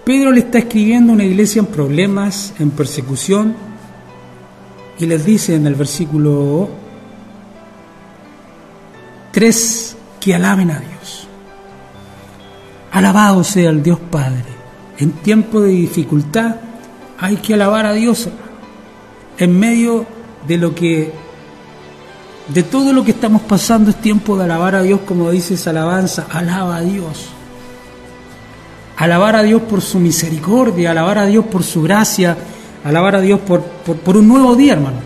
[0.05, 3.57] Pedro le está escribiendo a una iglesia en problemas, en persecución,
[4.99, 6.69] y les dice en el versículo
[9.33, 11.27] 3 que alaben a Dios.
[12.93, 14.45] Alabado sea el Dios Padre.
[14.99, 16.57] En tiempo de dificultad
[17.19, 18.29] hay que alabar a Dios
[19.39, 20.07] en medio
[20.47, 21.13] de lo que,
[22.49, 25.71] de todo lo que estamos pasando, es tiempo de alabar a Dios, como dice esa
[25.71, 27.34] alabanza, alaba a Dios.
[28.97, 32.37] Alabar a Dios por su misericordia, alabar a Dios por su gracia,
[32.85, 34.99] alabar a Dios por, por, un nuevo día, hermano.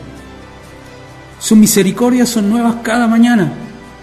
[1.39, 3.53] Sus misericordias son nuevas cada mañana.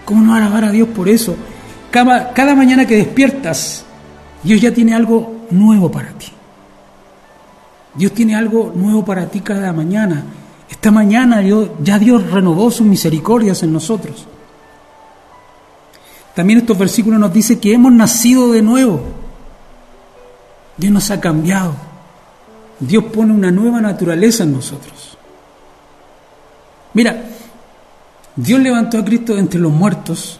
[0.04, 1.36] ¿Cómo no alabar a Dios por eso?
[1.90, 3.84] Cada, cada mañana que despiertas,
[4.42, 6.26] Dios ya tiene algo nuevo para ti.
[7.94, 10.24] Dios tiene algo nuevo para ti cada mañana.
[10.68, 11.42] Esta mañana
[11.82, 14.26] ya Dios renovó sus misericordias en nosotros.
[16.34, 19.00] También estos versículos nos dicen que hemos nacido de nuevo.
[20.76, 21.74] Dios nos ha cambiado.
[22.78, 25.16] Dios pone una nueva naturaleza en nosotros.
[26.94, 27.24] Mira,
[28.34, 30.38] Dios levantó a Cristo de entre los muertos.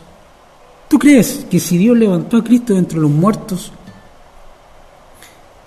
[0.89, 3.72] ¿Tú crees que si Dios levantó a Cristo de entre los muertos,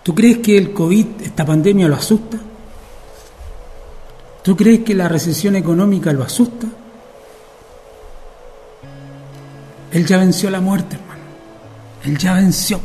[0.09, 2.37] ¿Tú crees que el COVID, esta pandemia, lo asusta?
[4.41, 6.65] ¿Tú crees que la recesión económica lo asusta?
[9.91, 11.21] Él ya venció la muerte, hermano.
[12.05, 12.79] Él ya venció.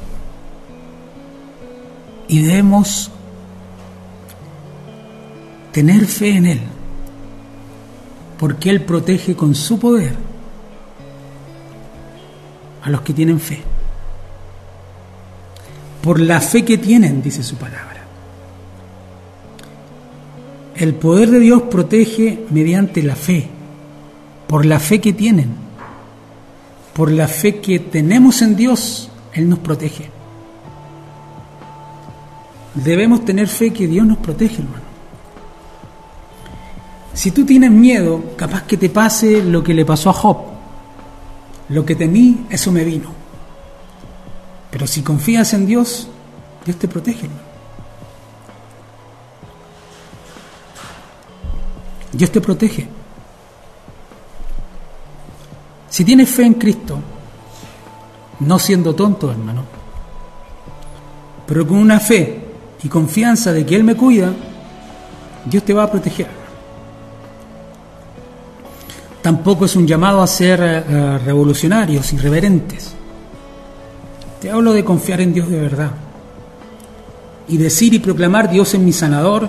[2.29, 3.11] Y debemos
[5.73, 6.61] tener fe en Él,
[8.39, 10.15] porque Él protege con su poder
[12.83, 13.61] a los que tienen fe.
[16.03, 18.05] Por la fe que tienen, dice su palabra.
[20.77, 23.49] El poder de Dios protege mediante la fe,
[24.47, 25.65] por la fe que tienen.
[26.95, 30.14] Por la fe que tenemos en Dios, Él nos protege.
[32.75, 34.85] Debemos tener fe que Dios nos protege, hermano.
[37.13, 40.39] Si tú tienes miedo, capaz que te pase lo que le pasó a Job.
[41.69, 43.11] Lo que temí, eso me vino.
[44.71, 46.09] Pero si confías en Dios,
[46.65, 47.29] Dios te protege.
[52.13, 52.89] Dios te protege.
[55.89, 56.99] Si tienes fe en Cristo,
[58.41, 59.63] no siendo tonto, hermano,
[61.47, 62.44] pero con una fe
[62.85, 64.31] y confianza de que Él me cuida,
[65.47, 66.29] Dios te va a proteger.
[69.23, 72.93] Tampoco es un llamado a ser uh, revolucionarios, irreverentes.
[74.39, 75.93] Te hablo de confiar en Dios de verdad.
[77.49, 79.49] Y decir y proclamar, Dios es mi sanador,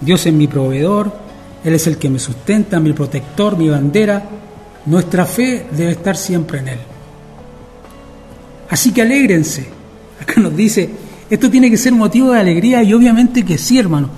[0.00, 1.12] Dios es mi proveedor,
[1.62, 4.24] Él es el que me sustenta, mi protector, mi bandera,
[4.86, 6.78] nuestra fe debe estar siempre en Él.
[8.70, 9.68] Así que alégrense.
[10.20, 10.90] Acá nos dice,
[11.32, 14.10] esto tiene que ser motivo de alegría y obviamente que sí, hermano.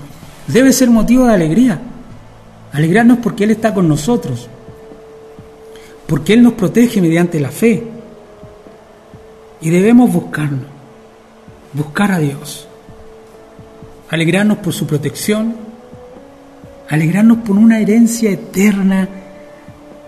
[0.48, 1.80] Debe ser motivo de alegría.
[2.72, 4.48] Alegrarnos porque Él está con nosotros.
[6.08, 7.86] Porque Él nos protege mediante la fe.
[9.60, 10.66] Y debemos buscarnos.
[11.72, 12.66] Buscar a Dios.
[14.10, 15.54] Alegrarnos por su protección.
[16.88, 19.08] Alegrarnos por una herencia eterna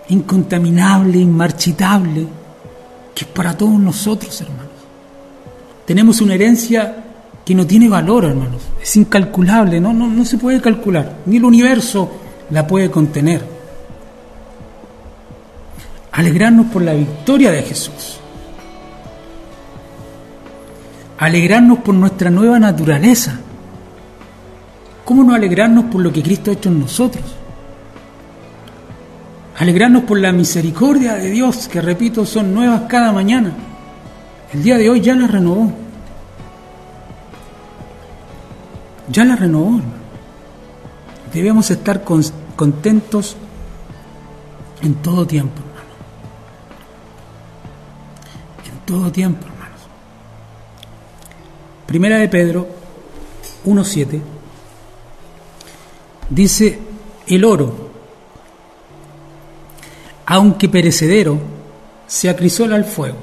[0.09, 2.27] incontaminable, inmarchitable,
[3.15, 4.66] que es para todos nosotros, hermanos.
[5.87, 7.05] Tenemos una herencia
[7.45, 11.45] que no tiene valor, hermanos, es incalculable, no, no, no se puede calcular, ni el
[11.45, 12.11] universo
[12.51, 13.41] la puede contener.
[16.11, 18.19] Alegrarnos por la victoria de Jesús.
[21.19, 23.39] Alegrarnos por nuestra nueva naturaleza.
[25.05, 27.25] ¿Cómo no alegrarnos por lo que Cristo ha hecho en nosotros?
[29.59, 33.53] Alegrarnos por la misericordia de Dios, que repito, son nuevas cada mañana.
[34.53, 35.73] El día de hoy ya la renovó.
[39.09, 39.81] Ya la renovó.
[41.33, 43.37] Debemos estar contentos
[44.83, 45.91] en todo tiempo, hermano.
[48.65, 49.81] En todo tiempo, hermanos.
[51.87, 52.69] Primera de Pedro
[53.65, 54.21] 1.7
[56.31, 56.79] dice,
[57.27, 57.87] el oro
[60.27, 61.39] aunque perecedero,
[62.09, 63.17] se acrisola al fuego.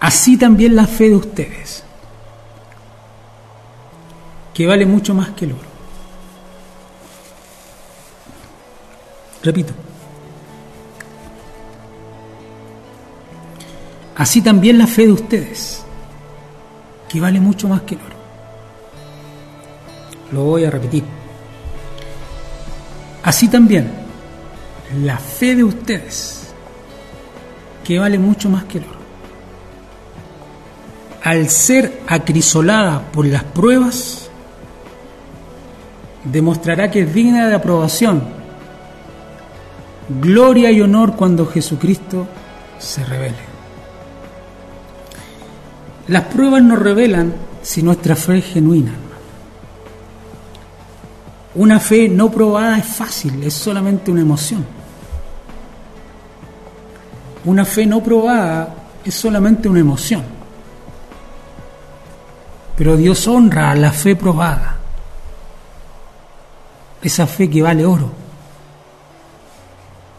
[0.00, 1.82] Así también la fe de ustedes,
[4.52, 5.74] que vale mucho más que el oro.
[9.42, 9.72] Repito.
[14.16, 15.82] Así también la fe de ustedes,
[17.08, 18.16] que vale mucho más que el oro.
[20.32, 21.04] Lo voy a repetir.
[23.22, 23.90] Así también,
[25.02, 26.54] la fe de ustedes,
[27.82, 29.00] que vale mucho más que el oro,
[31.24, 34.28] al ser acrisolada por las pruebas,
[36.22, 38.22] demostrará que es digna de aprobación,
[40.20, 42.26] gloria y honor cuando Jesucristo
[42.78, 43.54] se revele.
[46.08, 48.92] Las pruebas nos revelan si nuestra fe es genuina.
[51.54, 54.66] Una fe no probada es fácil, es solamente una emoción.
[57.46, 60.43] Una fe no probada es solamente una emoción.
[62.76, 64.76] Pero Dios honra a la fe probada.
[67.02, 68.10] Esa fe que vale oro.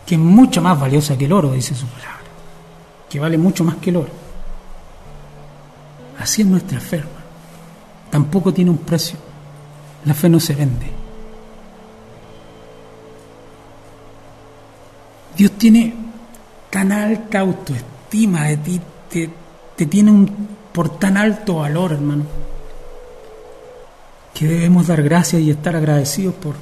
[0.05, 2.19] Que es mucho más valiosa que el oro, dice su palabra.
[3.09, 4.25] Que vale mucho más que el oro.
[6.19, 7.03] Así es nuestra fe,
[8.09, 9.17] Tampoco tiene un precio.
[10.05, 10.89] La fe no se vende.
[15.35, 15.93] Dios tiene
[16.69, 22.25] tan alta autoestima de ti, te, tiene un, por tan alto valor, hermano,
[24.33, 26.55] que debemos dar gracias y estar agradecidos por,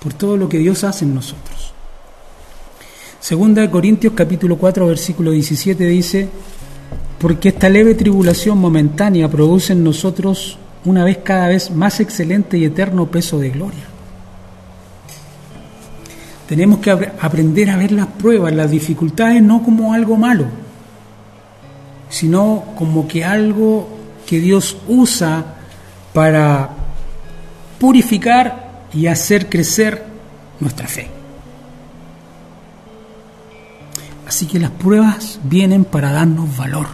[0.00, 1.72] por todo lo que Dios hace en nosotros.
[3.18, 6.28] Segunda de Corintios capítulo 4 versículo 17 dice,
[7.18, 12.66] porque esta leve tribulación momentánea produce en nosotros una vez cada vez más excelente y
[12.66, 13.84] eterno peso de gloria.
[16.48, 20.65] Tenemos que aprender a ver las pruebas, las dificultades no como algo malo,
[22.08, 23.88] sino como que algo
[24.26, 25.44] que Dios usa
[26.12, 26.70] para
[27.78, 30.04] purificar y hacer crecer
[30.60, 31.10] nuestra fe.
[34.26, 36.86] Así que las pruebas vienen para darnos valor.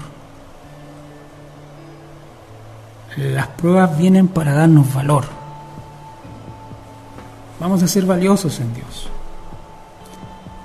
[3.16, 5.24] Las pruebas vienen para darnos valor.
[7.60, 9.08] Vamos a ser valiosos en Dios.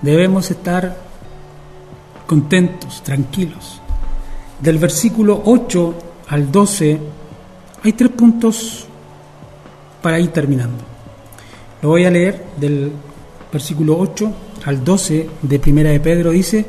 [0.01, 0.97] Debemos estar
[2.25, 3.76] contentos, tranquilos.
[4.59, 5.93] Del versículo 8
[6.29, 6.99] al 12
[7.83, 8.85] hay tres puntos
[10.01, 10.83] para ir terminando.
[11.81, 12.91] Lo voy a leer del
[13.51, 14.31] versículo 8
[14.65, 16.31] al 12 de Primera de Pedro.
[16.31, 16.65] Dice,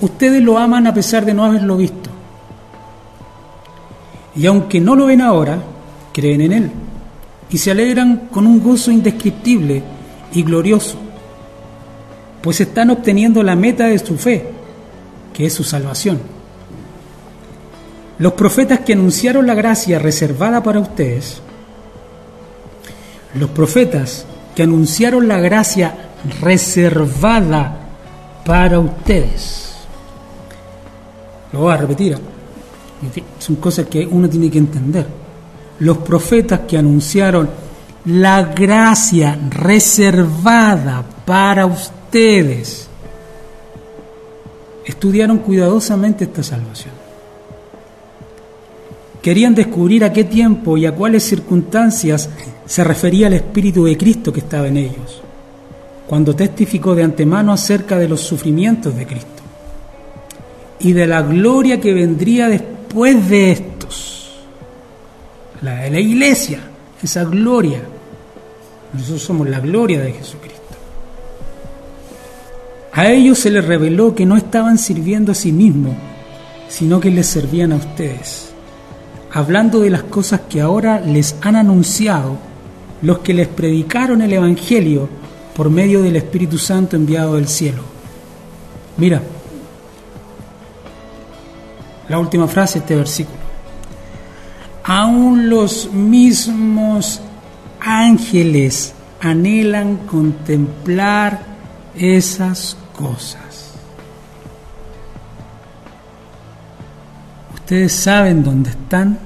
[0.00, 2.10] ustedes lo aman a pesar de no haberlo visto.
[4.34, 5.62] Y aunque no lo ven ahora,
[6.12, 6.70] creen en Él
[7.50, 9.82] y se alegran con un gozo indescriptible
[10.32, 10.96] y glorioso,
[12.40, 14.46] pues están obteniendo la meta de su fe,
[15.32, 16.20] que es su salvación.
[18.18, 21.40] Los profetas que anunciaron la gracia reservada para ustedes,
[23.34, 26.10] los profetas que anunciaron la gracia
[26.40, 27.76] reservada
[28.44, 29.72] para ustedes.
[31.52, 32.18] Lo voy a repetir,
[33.38, 35.06] son cosas que uno tiene que entender.
[35.78, 37.48] Los profetas que anunciaron
[38.04, 42.89] la gracia reservada para ustedes
[44.90, 46.94] estudiaron cuidadosamente esta salvación.
[49.22, 52.28] Querían descubrir a qué tiempo y a cuáles circunstancias
[52.64, 55.22] se refería el Espíritu de Cristo que estaba en ellos,
[56.06, 59.42] cuando testificó de antemano acerca de los sufrimientos de Cristo
[60.80, 64.30] y de la gloria que vendría después de estos.
[65.62, 66.60] La de la iglesia,
[67.02, 67.82] esa gloria.
[68.94, 70.59] Nosotros somos la gloria de Jesucristo.
[72.92, 75.94] A ellos se les reveló que no estaban sirviendo a sí mismos,
[76.68, 78.50] sino que les servían a ustedes
[79.32, 82.36] hablando de las cosas que ahora les han anunciado
[83.02, 85.08] los que les predicaron el Evangelio
[85.54, 87.82] por medio del Espíritu Santo enviado del cielo.
[88.96, 89.22] Mira,
[92.08, 93.38] la última frase de este versículo.
[94.84, 97.20] Aún los mismos
[97.78, 101.40] ángeles anhelan contemplar
[101.96, 103.74] esas cosas.
[107.54, 109.18] Ustedes saben dónde están.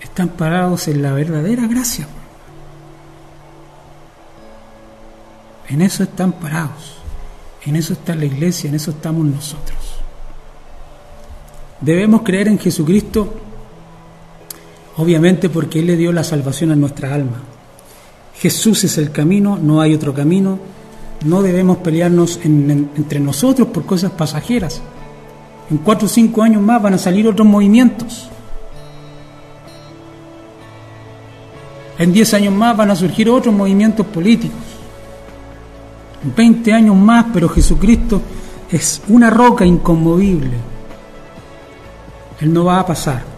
[0.00, 2.06] Están parados en la verdadera gracia.
[5.68, 6.98] En eso están parados.
[7.64, 9.78] En eso está la iglesia, en eso estamos nosotros.
[11.80, 13.34] Debemos creer en Jesucristo,
[14.96, 17.42] obviamente porque Él le dio la salvación a nuestra alma.
[18.38, 20.58] Jesús es el camino, no hay otro camino,
[21.24, 24.82] no debemos pelearnos entre nosotros por cosas pasajeras.
[25.70, 28.28] En cuatro o cinco años más van a salir otros movimientos.
[31.98, 34.58] En diez años más van a surgir otros movimientos políticos.
[36.24, 38.20] En veinte años más, pero Jesucristo
[38.70, 40.56] es una roca inconmovible.
[42.40, 43.31] Él no va a pasar.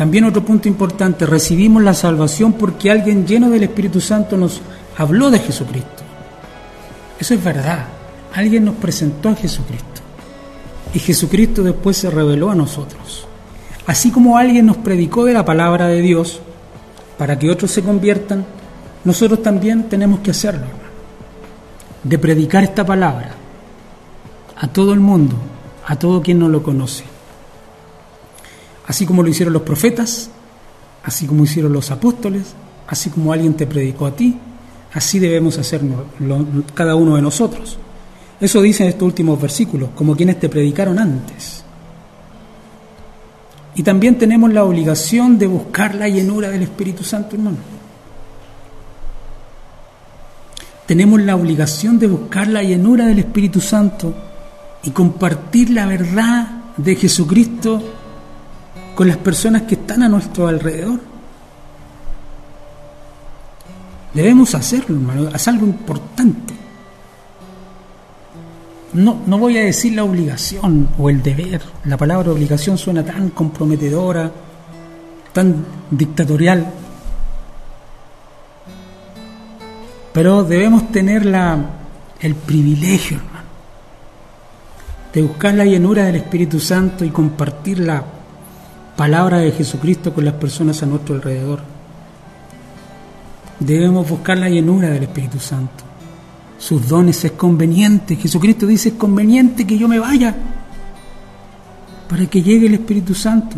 [0.00, 4.62] También otro punto importante, recibimos la salvación porque alguien lleno del Espíritu Santo nos
[4.96, 6.02] habló de Jesucristo.
[7.18, 7.84] Eso es verdad.
[8.34, 10.00] Alguien nos presentó a Jesucristo.
[10.94, 13.26] Y Jesucristo después se reveló a nosotros.
[13.86, 16.40] Así como alguien nos predicó de la palabra de Dios
[17.18, 18.46] para que otros se conviertan,
[19.04, 20.64] nosotros también tenemos que hacerlo,
[22.04, 23.32] De predicar esta palabra
[24.56, 25.36] a todo el mundo,
[25.86, 27.19] a todo quien no lo conoce.
[28.90, 30.30] Así como lo hicieron los profetas,
[31.04, 32.54] así como hicieron los apóstoles,
[32.88, 34.36] así como alguien te predicó a ti,
[34.92, 36.00] Así debemos hacernos
[36.74, 37.78] cada uno de nosotros.
[38.40, 41.62] Eso dicen estos últimos versículos, como quienes te predicaron antes.
[43.76, 47.58] Y también tenemos la obligación de buscar la llenura del Espíritu Santo, hermano.
[50.86, 54.12] Tenemos la obligación de buscar la llenura del Espíritu Santo
[54.82, 57.80] y compartir la verdad de Jesucristo
[59.00, 61.00] con las personas que están a nuestro alrededor.
[64.12, 66.52] Debemos hacerlo, hermano, es algo importante.
[68.92, 71.62] No, no voy a decir la obligación o el deber.
[71.86, 74.30] La palabra obligación suena tan comprometedora,
[75.32, 76.70] tan dictatorial.
[80.12, 81.56] Pero debemos tener la,
[82.20, 83.48] el privilegio, hermano,
[85.14, 88.19] de buscar la llenura del Espíritu Santo y compartir la
[89.00, 91.60] palabra de Jesucristo con las personas a nuestro alrededor.
[93.58, 95.84] Debemos buscar la llenura del Espíritu Santo.
[96.58, 98.16] Sus dones es conveniente.
[98.16, 100.36] Jesucristo dice es conveniente que yo me vaya
[102.10, 103.56] para que llegue el Espíritu Santo.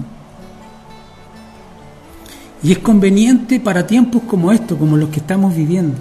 [2.62, 5.98] Y es conveniente para tiempos como estos, como los que estamos viviendo.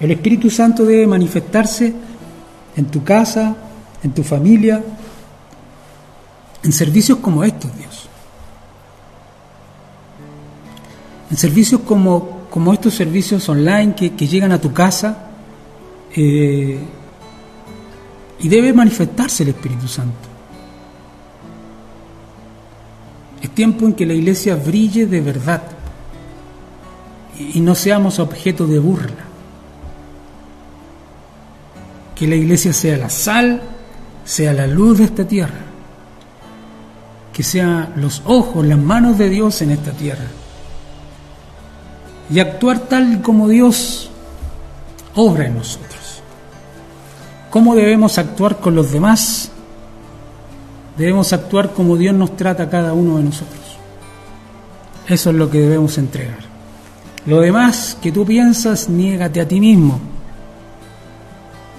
[0.00, 1.92] El Espíritu Santo debe manifestarse
[2.76, 3.54] en tu casa,
[4.02, 4.82] en tu familia,
[6.62, 8.08] en servicios como estos, Dios.
[11.32, 15.30] En servicios como, como estos servicios online que, llegan a tu casa
[16.14, 16.78] eh,
[18.38, 20.28] y debe manifestarse el Espíritu Santo.
[23.40, 25.62] Es tiempo en que la iglesia brille de verdad
[27.38, 29.24] y no seamos objeto de burla.
[32.14, 33.62] Que la iglesia sea la sal,
[34.22, 35.64] sea la luz de esta tierra.
[37.32, 40.41] Que sea los ojos, las manos de Dios en esta tierra.
[42.32, 44.10] Y actuar tal como Dios
[45.14, 46.22] obra en nosotros.
[47.50, 49.50] ¿Cómo debemos actuar con los demás?
[50.96, 53.60] Debemos actuar como Dios nos trata a cada uno de nosotros.
[55.06, 56.38] Eso es lo que debemos entregar.
[57.26, 60.00] Lo demás que tú piensas, niégate a ti mismo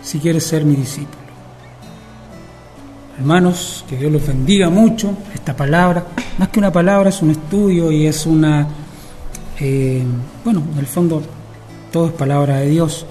[0.03, 1.23] si quieres ser mi discípulo.
[3.17, 5.15] Hermanos, que Dios los bendiga mucho.
[5.33, 6.05] Esta palabra,
[6.37, 8.67] más que una palabra, es un estudio y es una,
[9.59, 10.03] eh,
[10.43, 11.21] bueno, en el fondo
[11.91, 13.05] todo es palabra de Dios.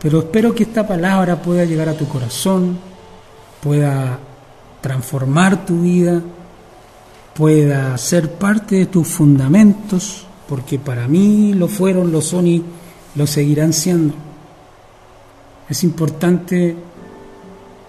[0.00, 2.78] Pero espero que esta palabra pueda llegar a tu corazón,
[3.62, 4.18] pueda
[4.80, 6.22] transformar tu vida,
[7.34, 12.64] pueda ser parte de tus fundamentos, porque para mí lo fueron, lo son y
[13.14, 14.14] lo seguirán siendo.
[15.68, 16.74] Es importante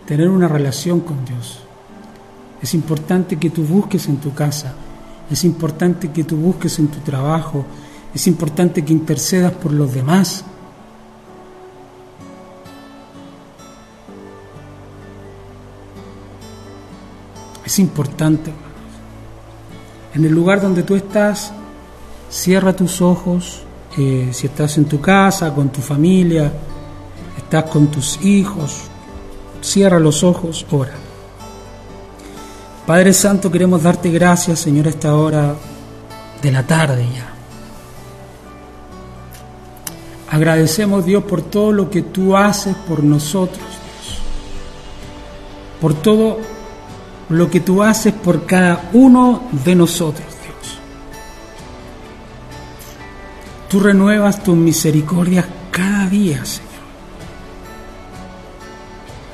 [0.06, 1.60] tener una relación con Dios.
[2.62, 4.74] Es importante que tú busques en tu casa.
[5.32, 7.66] Es importante que tú busques en tu trabajo.
[8.14, 10.44] Es importante que intercedas por los demás.
[17.66, 18.52] Es importante.
[20.14, 21.54] En el lugar donde tú estás,
[22.30, 23.64] cierra tus ojos.
[23.98, 26.52] Eh, si estás en tu casa, con tu familia,
[27.38, 28.84] estás con tus hijos,
[29.62, 31.11] cierra los ojos, ora.
[32.92, 35.56] Padre Santo, queremos darte gracias, Señor, a esta hora
[36.42, 37.26] de la tarde ya.
[40.30, 44.20] Agradecemos, Dios, por todo lo que tú haces por nosotros, Dios.
[45.80, 46.40] Por todo
[47.30, 50.78] lo que tú haces por cada uno de nosotros, Dios.
[53.70, 56.70] Tú renuevas tus misericordias cada día, Señor.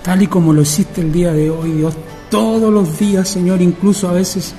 [0.03, 1.97] Tal y como lo hiciste el día de hoy, Dios,
[2.29, 4.53] todos los días, Señor, incluso a veces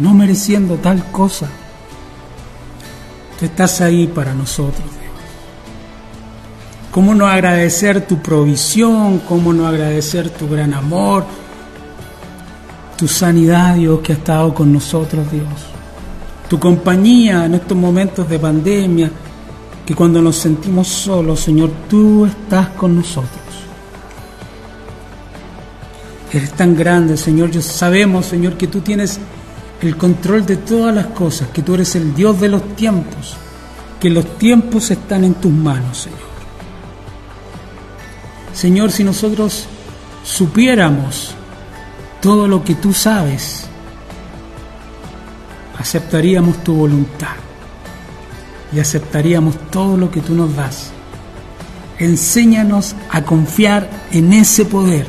[0.00, 1.48] no mereciendo tal cosa.
[3.38, 5.12] Tú estás ahí para nosotros, Dios.
[6.90, 9.20] ¿Cómo no agradecer tu provisión?
[9.28, 11.24] ¿Cómo no agradecer tu gran amor?
[12.96, 15.44] tu sanidad, Dios, que ha estado con nosotros, Dios.
[16.48, 19.10] Tu compañía en estos momentos de pandemia,
[19.84, 23.30] que cuando nos sentimos solos, Señor, tú estás con nosotros.
[26.34, 27.52] Eres tan grande, Señor.
[27.52, 29.20] Yo sabemos, Señor, que tú tienes
[29.80, 33.36] el control de todas las cosas, que tú eres el Dios de los tiempos,
[34.00, 36.18] que los tiempos están en tus manos, Señor.
[38.52, 39.66] Señor, si nosotros
[40.24, 41.36] supiéramos
[42.20, 43.66] todo lo que tú sabes,
[45.78, 47.36] aceptaríamos tu voluntad
[48.72, 50.90] y aceptaríamos todo lo que tú nos das.
[52.00, 55.06] Enséñanos a confiar en ese poder,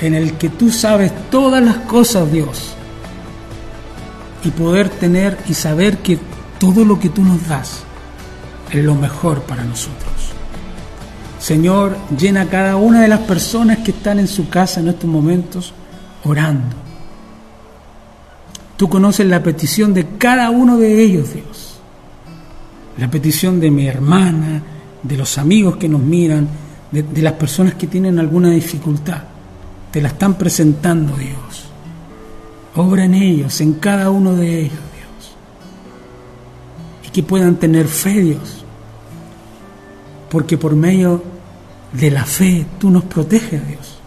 [0.00, 2.74] en el que tú sabes todas las cosas, Dios,
[4.44, 6.18] y poder tener y saber que
[6.58, 7.82] todo lo que tú nos das
[8.70, 10.08] es lo mejor para nosotros.
[11.38, 15.72] Señor, llena cada una de las personas que están en su casa en estos momentos
[16.24, 16.76] orando.
[18.76, 21.80] Tú conoces la petición de cada uno de ellos, Dios.
[22.98, 24.62] La petición de mi hermana,
[25.02, 26.48] de los amigos que nos miran,
[26.90, 29.22] de, las personas que tienen alguna dificultad.
[29.92, 31.66] Te la están presentando, Dios.
[32.76, 35.36] Obra en ellos, en cada uno de ellos, Dios.
[37.06, 38.64] Y que puedan tener fe, Dios.
[40.30, 41.22] Porque por medio
[41.92, 43.98] de la fe tú nos proteges, Dios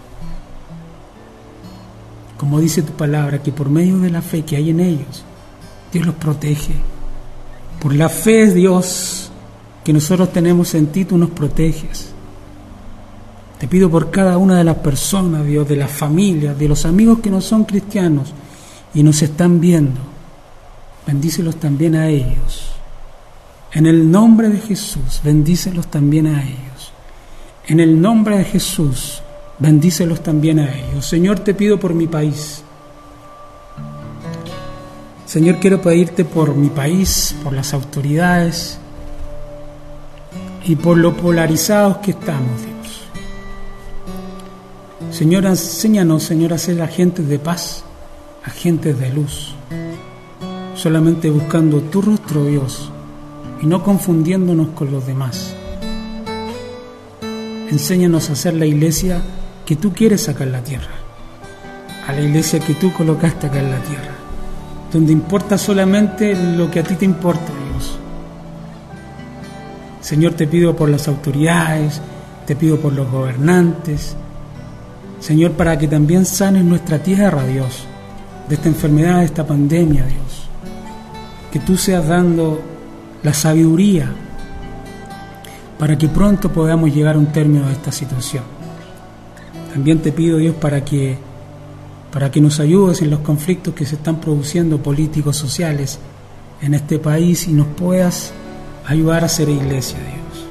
[2.41, 5.23] como dice tu palabra, que por medio de la fe que hay en ellos,
[5.93, 6.73] Dios los protege.
[7.79, 9.29] Por la fe Dios
[9.83, 12.10] que nosotros tenemos en ti, tú nos proteges.
[13.61, 17.19] Te pido por cada una de las personas, Dios, de las familias, de los amigos
[17.19, 18.33] que no son cristianos
[18.91, 20.01] y nos están viendo.
[21.05, 22.71] Bendícelos también a ellos.
[23.71, 26.91] En el nombre de Jesús, bendícelos también a ellos.
[27.67, 29.21] En el nombre de Jesús,
[29.59, 31.05] bendícelos también a ellos.
[31.05, 32.63] Señor, te pido por mi país.
[35.27, 38.79] Señor, quiero pedirte por mi país, por las autoridades
[40.65, 42.70] y por lo polarizados que estamos.
[45.21, 47.83] Señor, enséñanos, Señor, a ser agentes de paz,
[48.43, 49.53] agentes de luz,
[50.73, 52.91] solamente buscando tu rostro, Dios,
[53.61, 55.53] y no confundiéndonos con los demás.
[57.69, 59.21] Enséñanos a ser la iglesia
[59.63, 60.95] que tú quieres en la tierra,
[62.07, 64.15] a la iglesia que tú colocaste acá en la tierra
[64.91, 67.99] donde importa solamente lo que a ti te importa, Dios.
[70.01, 72.01] Señor, te pido por las autoridades,
[72.47, 74.15] te pido por los gobernantes,
[75.21, 77.85] Señor, para que también sanes nuestra tierra, Dios,
[78.49, 80.49] de esta enfermedad, de esta pandemia, Dios.
[81.51, 82.59] Que tú seas dando
[83.23, 84.11] la sabiduría
[85.77, 88.43] para que pronto podamos llegar a un término de esta situación.
[89.71, 91.17] También te pido, Dios, para que
[92.11, 95.97] para que nos ayudes en los conflictos que se están produciendo políticos, sociales
[96.61, 98.33] en este país y nos puedas
[98.85, 100.45] ayudar a ser iglesia, Dios.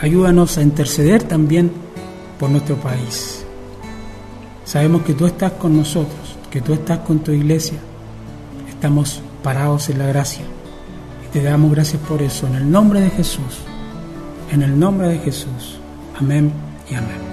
[0.00, 1.72] Ayúdanos a interceder también
[2.38, 3.44] por nuestro país.
[4.64, 7.78] Sabemos que tú estás con nosotros, que tú estás con tu iglesia.
[8.68, 10.44] Estamos parados en la gracia.
[11.24, 12.46] Y te damos gracias por eso.
[12.46, 13.60] En el nombre de Jesús.
[14.50, 15.78] En el nombre de Jesús.
[16.18, 16.52] Amén
[16.90, 17.27] y amén.